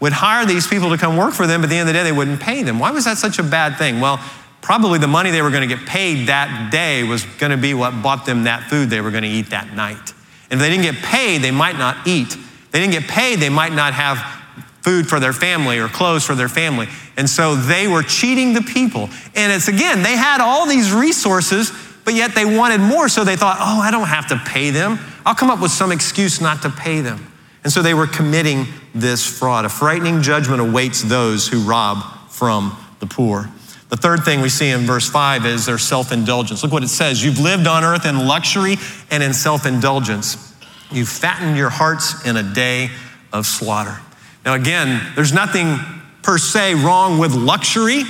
would 0.00 0.12
hire 0.12 0.46
these 0.46 0.66
people 0.66 0.88
to 0.88 0.96
come 0.96 1.18
work 1.18 1.34
for 1.34 1.46
them, 1.46 1.60
but 1.60 1.66
at 1.66 1.70
the 1.70 1.76
end 1.76 1.88
of 1.88 1.94
the 1.94 1.98
day, 1.98 2.02
they 2.02 2.16
wouldn't 2.16 2.40
pay 2.40 2.62
them. 2.62 2.78
Why 2.78 2.90
was 2.90 3.04
that 3.04 3.18
such 3.18 3.38
a 3.38 3.42
bad 3.42 3.76
thing? 3.76 4.00
Well, 4.00 4.18
probably 4.62 4.98
the 4.98 5.06
money 5.06 5.30
they 5.30 5.42
were 5.42 5.50
going 5.50 5.68
to 5.68 5.74
get 5.74 5.86
paid 5.86 6.28
that 6.28 6.70
day 6.72 7.02
was 7.02 7.24
going 7.24 7.50
to 7.50 7.58
be 7.58 7.74
what 7.74 8.02
bought 8.02 8.24
them 8.24 8.44
that 8.44 8.70
food 8.70 8.88
they 8.88 9.02
were 9.02 9.10
going 9.10 9.24
to 9.24 9.28
eat 9.28 9.50
that 9.50 9.74
night. 9.74 10.14
And 10.50 10.58
if 10.58 10.60
they 10.60 10.70
didn't 10.70 10.84
get 10.84 10.96
paid, 11.02 11.42
they 11.42 11.50
might 11.50 11.76
not 11.76 12.06
eat. 12.06 12.34
If 12.34 12.70
they 12.70 12.80
didn't 12.80 12.92
get 12.92 13.10
paid, 13.10 13.40
they 13.40 13.50
might 13.50 13.72
not 13.72 13.92
have 13.92 14.39
food 14.82 15.08
for 15.08 15.20
their 15.20 15.32
family 15.32 15.78
or 15.78 15.88
clothes 15.88 16.24
for 16.24 16.34
their 16.34 16.48
family. 16.48 16.88
And 17.16 17.28
so 17.28 17.54
they 17.54 17.86
were 17.86 18.02
cheating 18.02 18.54
the 18.54 18.62
people. 18.62 19.10
And 19.34 19.52
it's 19.52 19.68
again, 19.68 20.02
they 20.02 20.16
had 20.16 20.40
all 20.40 20.66
these 20.66 20.92
resources, 20.92 21.72
but 22.04 22.14
yet 22.14 22.34
they 22.34 22.44
wanted 22.44 22.80
more. 22.80 23.08
So 23.08 23.24
they 23.24 23.36
thought, 23.36 23.58
oh, 23.60 23.80
I 23.80 23.90
don't 23.90 24.08
have 24.08 24.28
to 24.28 24.36
pay 24.36 24.70
them. 24.70 24.98
I'll 25.26 25.34
come 25.34 25.50
up 25.50 25.60
with 25.60 25.70
some 25.70 25.92
excuse 25.92 26.40
not 26.40 26.62
to 26.62 26.70
pay 26.70 27.00
them. 27.00 27.26
And 27.62 27.72
so 27.72 27.82
they 27.82 27.94
were 27.94 28.06
committing 28.06 28.66
this 28.94 29.26
fraud. 29.26 29.64
A 29.64 29.68
frightening 29.68 30.22
judgment 30.22 30.60
awaits 30.60 31.02
those 31.02 31.46
who 31.46 31.60
rob 31.60 32.02
from 32.30 32.76
the 33.00 33.06
poor. 33.06 33.50
The 33.90 33.96
third 33.96 34.24
thing 34.24 34.40
we 34.40 34.48
see 34.48 34.70
in 34.70 34.82
verse 34.82 35.10
5 35.10 35.44
is 35.44 35.66
their 35.66 35.76
self 35.76 36.12
indulgence. 36.12 36.62
Look 36.62 36.72
what 36.72 36.84
it 36.84 36.88
says 36.88 37.22
You've 37.22 37.40
lived 37.40 37.66
on 37.66 37.84
earth 37.84 38.06
in 38.06 38.26
luxury 38.26 38.76
and 39.10 39.22
in 39.22 39.34
self 39.34 39.66
indulgence. 39.66 40.54
You've 40.90 41.08
fattened 41.08 41.56
your 41.56 41.70
hearts 41.70 42.24
in 42.24 42.36
a 42.36 42.42
day 42.42 42.90
of 43.32 43.46
slaughter. 43.46 44.00
Now, 44.44 44.54
again, 44.54 45.12
there's 45.14 45.32
nothing 45.32 45.78
per 46.22 46.38
se 46.38 46.74
wrong 46.74 47.18
with 47.18 47.34
luxury, 47.34 48.04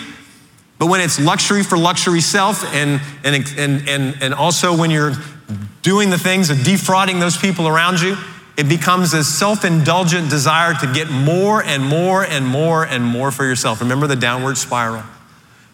but 0.78 0.86
when 0.86 1.00
it's 1.00 1.20
luxury 1.20 1.62
for 1.62 1.76
luxury 1.76 2.20
self, 2.20 2.64
and, 2.74 3.00
and, 3.24 3.44
and, 3.58 3.88
and, 3.88 4.22
and 4.22 4.34
also 4.34 4.76
when 4.76 4.90
you're 4.90 5.12
doing 5.82 6.10
the 6.10 6.18
things 6.18 6.50
of 6.50 6.62
defrauding 6.62 7.20
those 7.20 7.36
people 7.36 7.66
around 7.66 8.00
you, 8.00 8.16
it 8.56 8.68
becomes 8.68 9.14
a 9.14 9.24
self 9.24 9.64
indulgent 9.64 10.28
desire 10.28 10.74
to 10.74 10.92
get 10.92 11.10
more 11.10 11.62
and 11.62 11.82
more 11.82 12.24
and 12.24 12.46
more 12.46 12.84
and 12.84 13.04
more 13.04 13.30
for 13.30 13.44
yourself. 13.44 13.80
Remember 13.80 14.06
the 14.06 14.16
downward 14.16 14.58
spiral. 14.58 15.02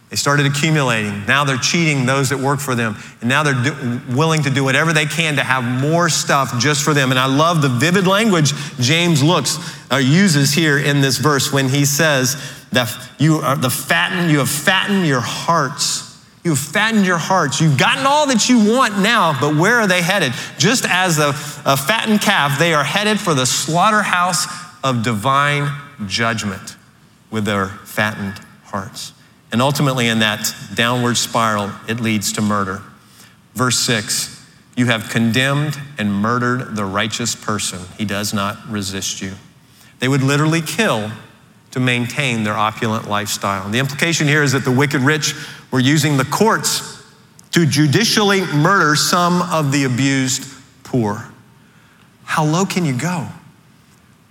They 0.08 0.16
started 0.16 0.46
accumulating. 0.46 1.26
Now 1.26 1.42
they're 1.42 1.56
cheating 1.56 2.06
those 2.06 2.30
that 2.30 2.38
work 2.38 2.60
for 2.60 2.76
them. 2.76 2.96
And 3.20 3.28
now 3.28 3.42
they're 3.42 3.54
do, 3.54 4.00
willing 4.10 4.42
to 4.44 4.50
do 4.50 4.62
whatever 4.62 4.92
they 4.92 5.06
can 5.06 5.36
to 5.36 5.42
have 5.42 5.64
more 5.64 6.08
stuff 6.08 6.60
just 6.60 6.84
for 6.84 6.94
them. 6.94 7.10
And 7.10 7.18
I 7.18 7.26
love 7.26 7.60
the 7.60 7.68
vivid 7.68 8.06
language 8.06 8.52
James 8.78 9.22
looks 9.22 9.58
uh, 9.90 9.96
uses 9.96 10.52
here 10.52 10.78
in 10.78 11.00
this 11.00 11.18
verse 11.18 11.52
when 11.52 11.68
he 11.68 11.84
says 11.84 12.36
that 12.70 12.94
you 13.18 13.36
are 13.36 13.56
the 13.56 13.70
fatten, 13.70 14.30
you 14.30 14.38
have 14.38 14.48
fattened 14.48 15.06
your 15.06 15.20
hearts. 15.20 16.04
You 16.44 16.52
have 16.52 16.60
fattened 16.60 17.04
your 17.04 17.18
hearts. 17.18 17.60
You've 17.60 17.76
gotten 17.76 18.06
all 18.06 18.28
that 18.28 18.48
you 18.48 18.72
want 18.76 19.00
now, 19.00 19.36
but 19.40 19.56
where 19.56 19.80
are 19.80 19.88
they 19.88 20.02
headed? 20.02 20.32
Just 20.58 20.84
as 20.88 21.18
a, 21.18 21.30
a 21.64 21.76
fattened 21.76 22.20
calf, 22.20 22.60
they 22.60 22.72
are 22.72 22.84
headed 22.84 23.18
for 23.18 23.34
the 23.34 23.46
slaughterhouse 23.46 24.46
of 24.84 25.02
divine 25.02 25.68
judgment 26.06 26.76
with 27.32 27.44
their 27.44 27.66
fattened 27.66 28.38
hearts. 28.66 29.12
And 29.52 29.62
ultimately, 29.62 30.08
in 30.08 30.18
that 30.20 30.52
downward 30.74 31.16
spiral, 31.16 31.70
it 31.88 32.00
leads 32.00 32.32
to 32.32 32.42
murder. 32.42 32.82
Verse 33.54 33.78
6 33.80 34.44
You 34.76 34.86
have 34.86 35.08
condemned 35.08 35.78
and 35.98 36.12
murdered 36.12 36.76
the 36.76 36.84
righteous 36.84 37.34
person. 37.34 37.80
He 37.96 38.04
does 38.04 38.34
not 38.34 38.58
resist 38.68 39.22
you. 39.22 39.32
They 39.98 40.08
would 40.08 40.22
literally 40.22 40.60
kill 40.60 41.10
to 41.70 41.80
maintain 41.80 42.44
their 42.44 42.54
opulent 42.54 43.08
lifestyle. 43.08 43.64
And 43.64 43.74
the 43.74 43.78
implication 43.78 44.26
here 44.26 44.42
is 44.42 44.52
that 44.52 44.64
the 44.64 44.70
wicked 44.70 45.00
rich 45.02 45.34
were 45.70 45.80
using 45.80 46.16
the 46.16 46.24
courts 46.24 47.04
to 47.52 47.66
judicially 47.66 48.40
murder 48.54 48.96
some 48.96 49.42
of 49.42 49.72
the 49.72 49.84
abused 49.84 50.46
poor. 50.84 51.26
How 52.24 52.44
low 52.44 52.66
can 52.66 52.84
you 52.84 52.98
go? 52.98 53.28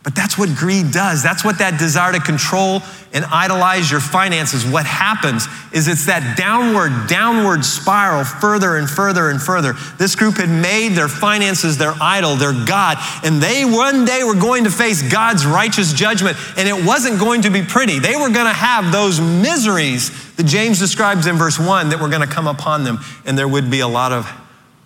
But 0.06 0.14
that's 0.14 0.38
what 0.38 0.56
greed 0.56 0.92
does. 0.92 1.24
That's 1.24 1.44
what 1.44 1.58
that 1.58 1.80
desire 1.80 2.14
to 2.14 2.20
control 2.20 2.84
and 3.12 3.26
idolize 3.26 3.90
your 3.90 4.02
finances, 4.02 4.66
what 4.66 4.86
happens 4.86 5.48
is 5.72 5.88
it's 5.88 6.06
that 6.06 6.38
downward, 6.38 7.08
downward 7.08 7.64
spiral 7.64 8.26
further 8.26 8.76
and 8.76 8.90
further 8.90 9.30
and 9.30 9.42
further. 9.42 9.74
This 9.98 10.16
group 10.16 10.36
had 10.36 10.50
made 10.50 10.90
their 10.90 11.08
finances 11.08 11.78
their 11.78 11.94
idol, 12.02 12.36
their 12.36 12.54
God, 12.54 12.98
and 13.24 13.42
they 13.42 13.64
one 13.64 14.04
day 14.04 14.24
were 14.24 14.36
going 14.36 14.66
to 14.66 14.70
face 14.70 15.02
God's 15.02 15.46
righteous 15.46 15.94
judgment, 15.94 16.38
and 16.58 16.68
it 16.68 16.86
wasn't 16.86 17.20
going 17.20 17.44
to 17.44 17.50
be 17.50 17.64
pretty. 17.64 18.00
They 18.00 18.18
were 18.18 18.30
going 18.30 18.48
to 18.48 18.54
have 18.54 18.92
those 18.92 19.20
miseries 19.22 20.36
that 20.36 20.46
James 20.46 20.78
describes 20.78 21.26
in 21.26 21.38
verse 21.38 21.58
1 21.58 21.90
that 21.90 22.02
were 22.02 22.10
going 22.10 22.22
to 22.22 22.28
come 22.28 22.48
upon 22.48 22.84
them, 22.84 23.00
and 23.26 23.38
there 23.38 23.48
would 23.48 23.72
be 23.72 23.80
a 23.80 23.88
lot 23.88 24.12
of 24.12 24.30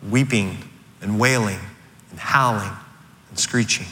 weeping 0.07 0.55
and 1.01 1.19
wailing 1.19 1.59
and 2.11 2.19
howling 2.19 2.71
and 3.29 3.39
screeching 3.39 3.87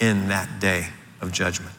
in 0.00 0.28
that 0.28 0.60
day 0.60 0.88
of 1.20 1.32
judgment. 1.32 1.72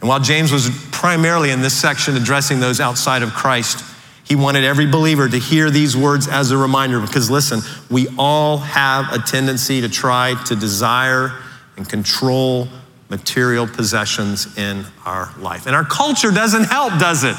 And 0.00 0.08
while 0.08 0.20
James 0.20 0.52
was 0.52 0.68
primarily 0.92 1.50
in 1.50 1.62
this 1.62 1.74
section 1.74 2.16
addressing 2.16 2.60
those 2.60 2.80
outside 2.80 3.22
of 3.22 3.32
Christ, 3.32 3.84
he 4.24 4.36
wanted 4.36 4.64
every 4.64 4.86
believer 4.86 5.28
to 5.28 5.38
hear 5.38 5.70
these 5.70 5.96
words 5.96 6.26
as 6.28 6.50
a 6.50 6.56
reminder 6.56 7.00
because 7.00 7.30
listen, 7.30 7.60
we 7.90 8.08
all 8.18 8.58
have 8.58 9.12
a 9.12 9.18
tendency 9.18 9.80
to 9.80 9.88
try 9.88 10.34
to 10.44 10.56
desire 10.56 11.32
and 11.76 11.88
control 11.88 12.68
material 13.08 13.66
possessions 13.66 14.58
in 14.58 14.84
our 15.04 15.32
life. 15.38 15.66
And 15.66 15.76
our 15.76 15.84
culture 15.84 16.32
doesn't 16.32 16.64
help, 16.64 16.98
does 16.98 17.22
it? 17.24 17.36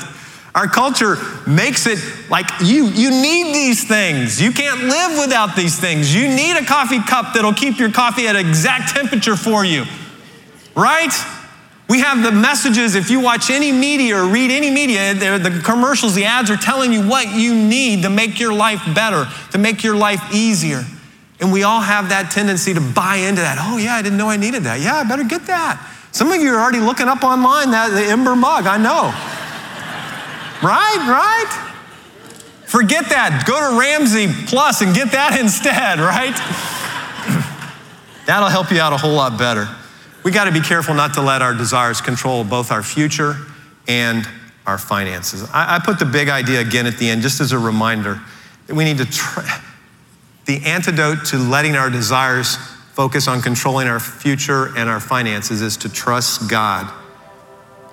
Our 0.57 0.67
culture 0.67 1.17
makes 1.45 1.85
it 1.85 1.99
like 2.31 2.49
you, 2.61 2.85
you 2.87 3.11
need 3.11 3.53
these 3.53 3.87
things. 3.87 4.41
You 4.41 4.51
can't 4.51 4.85
live 4.85 5.19
without 5.19 5.55
these 5.55 5.79
things. 5.79 6.15
You 6.15 6.27
need 6.27 6.57
a 6.57 6.65
coffee 6.65 6.99
cup 6.99 7.35
that'll 7.35 7.53
keep 7.53 7.77
your 7.77 7.91
coffee 7.91 8.27
at 8.27 8.35
exact 8.35 8.95
temperature 8.95 9.35
for 9.35 9.63
you, 9.63 9.85
right? 10.75 11.13
We 11.87 11.99
have 11.99 12.23
the 12.23 12.31
messages, 12.31 12.95
if 12.95 13.11
you 13.11 13.19
watch 13.19 13.51
any 13.51 13.71
media 13.71 14.17
or 14.17 14.25
read 14.25 14.49
any 14.49 14.71
media, 14.71 15.13
the 15.13 15.61
commercials, 15.63 16.15
the 16.15 16.25
ads 16.25 16.49
are 16.49 16.57
telling 16.57 16.91
you 16.91 17.07
what 17.07 17.27
you 17.35 17.53
need 17.53 18.01
to 18.01 18.09
make 18.09 18.39
your 18.39 18.51
life 18.51 18.81
better, 18.95 19.27
to 19.51 19.59
make 19.59 19.83
your 19.83 19.95
life 19.95 20.33
easier. 20.33 20.83
And 21.39 21.53
we 21.53 21.61
all 21.61 21.81
have 21.81 22.09
that 22.09 22.31
tendency 22.31 22.73
to 22.73 22.81
buy 22.81 23.17
into 23.17 23.41
that. 23.41 23.59
Oh, 23.61 23.77
yeah, 23.77 23.93
I 23.93 24.01
didn't 24.01 24.17
know 24.17 24.27
I 24.27 24.37
needed 24.37 24.63
that. 24.63 24.79
Yeah, 24.81 24.95
I 24.95 25.03
better 25.03 25.23
get 25.23 25.45
that. 25.45 25.87
Some 26.11 26.31
of 26.31 26.41
you 26.41 26.51
are 26.55 26.59
already 26.59 26.79
looking 26.79 27.07
up 27.07 27.23
online 27.23 27.69
that 27.71 27.89
the 27.89 28.05
Ember 28.05 28.35
mug, 28.35 28.65
I 28.65 28.77
know. 28.77 29.13
Right, 30.63 30.97
right? 31.07 31.73
Forget 32.65 33.09
that. 33.09 33.45
Go 33.47 33.71
to 33.71 33.79
Ramsey 33.79 34.27
Plus 34.47 34.81
and 34.81 34.93
get 34.93 35.11
that 35.11 35.39
instead, 35.39 35.99
right? 35.99 36.35
That'll 38.25 38.49
help 38.49 38.71
you 38.71 38.79
out 38.79 38.93
a 38.93 38.97
whole 38.97 39.13
lot 39.13 39.37
better. 39.37 39.67
We 40.23 40.31
got 40.31 40.45
to 40.45 40.51
be 40.51 40.59
careful 40.59 40.93
not 40.93 41.13
to 41.13 41.21
let 41.21 41.41
our 41.41 41.53
desires 41.53 42.01
control 42.01 42.43
both 42.43 42.71
our 42.71 42.83
future 42.83 43.37
and 43.87 44.27
our 44.65 44.77
finances. 44.77 45.47
I, 45.53 45.75
I 45.75 45.79
put 45.79 45.99
the 45.99 46.05
big 46.05 46.27
idea 46.27 46.59
again 46.59 46.85
at 46.85 46.97
the 46.97 47.09
end 47.09 47.21
just 47.21 47.39
as 47.39 47.53
a 47.53 47.59
reminder 47.59 48.19
that 48.65 48.75
we 48.75 48.83
need 48.83 48.97
to 48.97 49.05
try 49.05 49.61
the 50.47 50.63
antidote 50.65 51.25
to 51.25 51.37
letting 51.37 51.75
our 51.75 51.89
desires 51.89 52.55
focus 52.93 53.27
on 53.27 53.41
controlling 53.41 53.87
our 53.87 53.99
future 53.99 54.75
and 54.77 54.89
our 54.89 54.99
finances 54.99 55.61
is 55.61 55.77
to 55.77 55.89
trust 55.89 56.49
God 56.49 56.91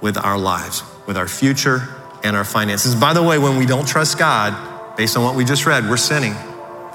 with 0.01 0.17
our 0.17 0.39
lives, 0.39 0.83
with 1.07 1.17
our 1.17 1.29
future 1.29 1.89
and 2.25 2.35
our 2.35 2.45
finances. 2.45 2.95
By 2.95 3.13
the 3.13 3.23
way, 3.23 3.39
when 3.39 3.57
we 3.57 3.67
don't 3.67 3.87
trust 3.87 4.19
God, 4.19 4.97
based 4.97 5.17
on 5.17 5.23
what 5.23 5.35
we 5.35 5.45
just 5.45 5.67
read, 5.67 5.89
we're 5.89 5.97
sinning. 5.97 6.35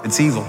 It's 0.04 0.20
evil. 0.20 0.46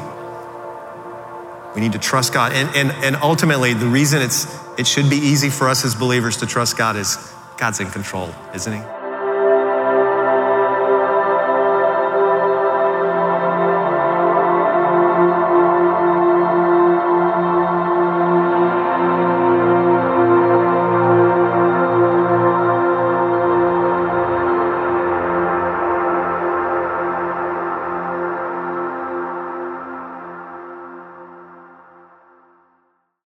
We 1.74 1.80
need 1.80 1.92
to 1.92 1.98
trust 1.98 2.32
God. 2.32 2.52
And, 2.52 2.74
and, 2.74 2.90
and 3.04 3.16
ultimately, 3.16 3.74
the 3.74 3.86
reason 3.86 4.22
it's, 4.22 4.46
it 4.78 4.86
should 4.86 5.08
be 5.08 5.16
easy 5.16 5.50
for 5.50 5.68
us 5.68 5.84
as 5.84 5.94
believers 5.94 6.38
to 6.38 6.46
trust 6.46 6.76
God 6.76 6.96
is 6.96 7.16
God's 7.56 7.78
in 7.80 7.90
control, 7.90 8.34
isn't 8.54 8.72
He? 8.72 8.99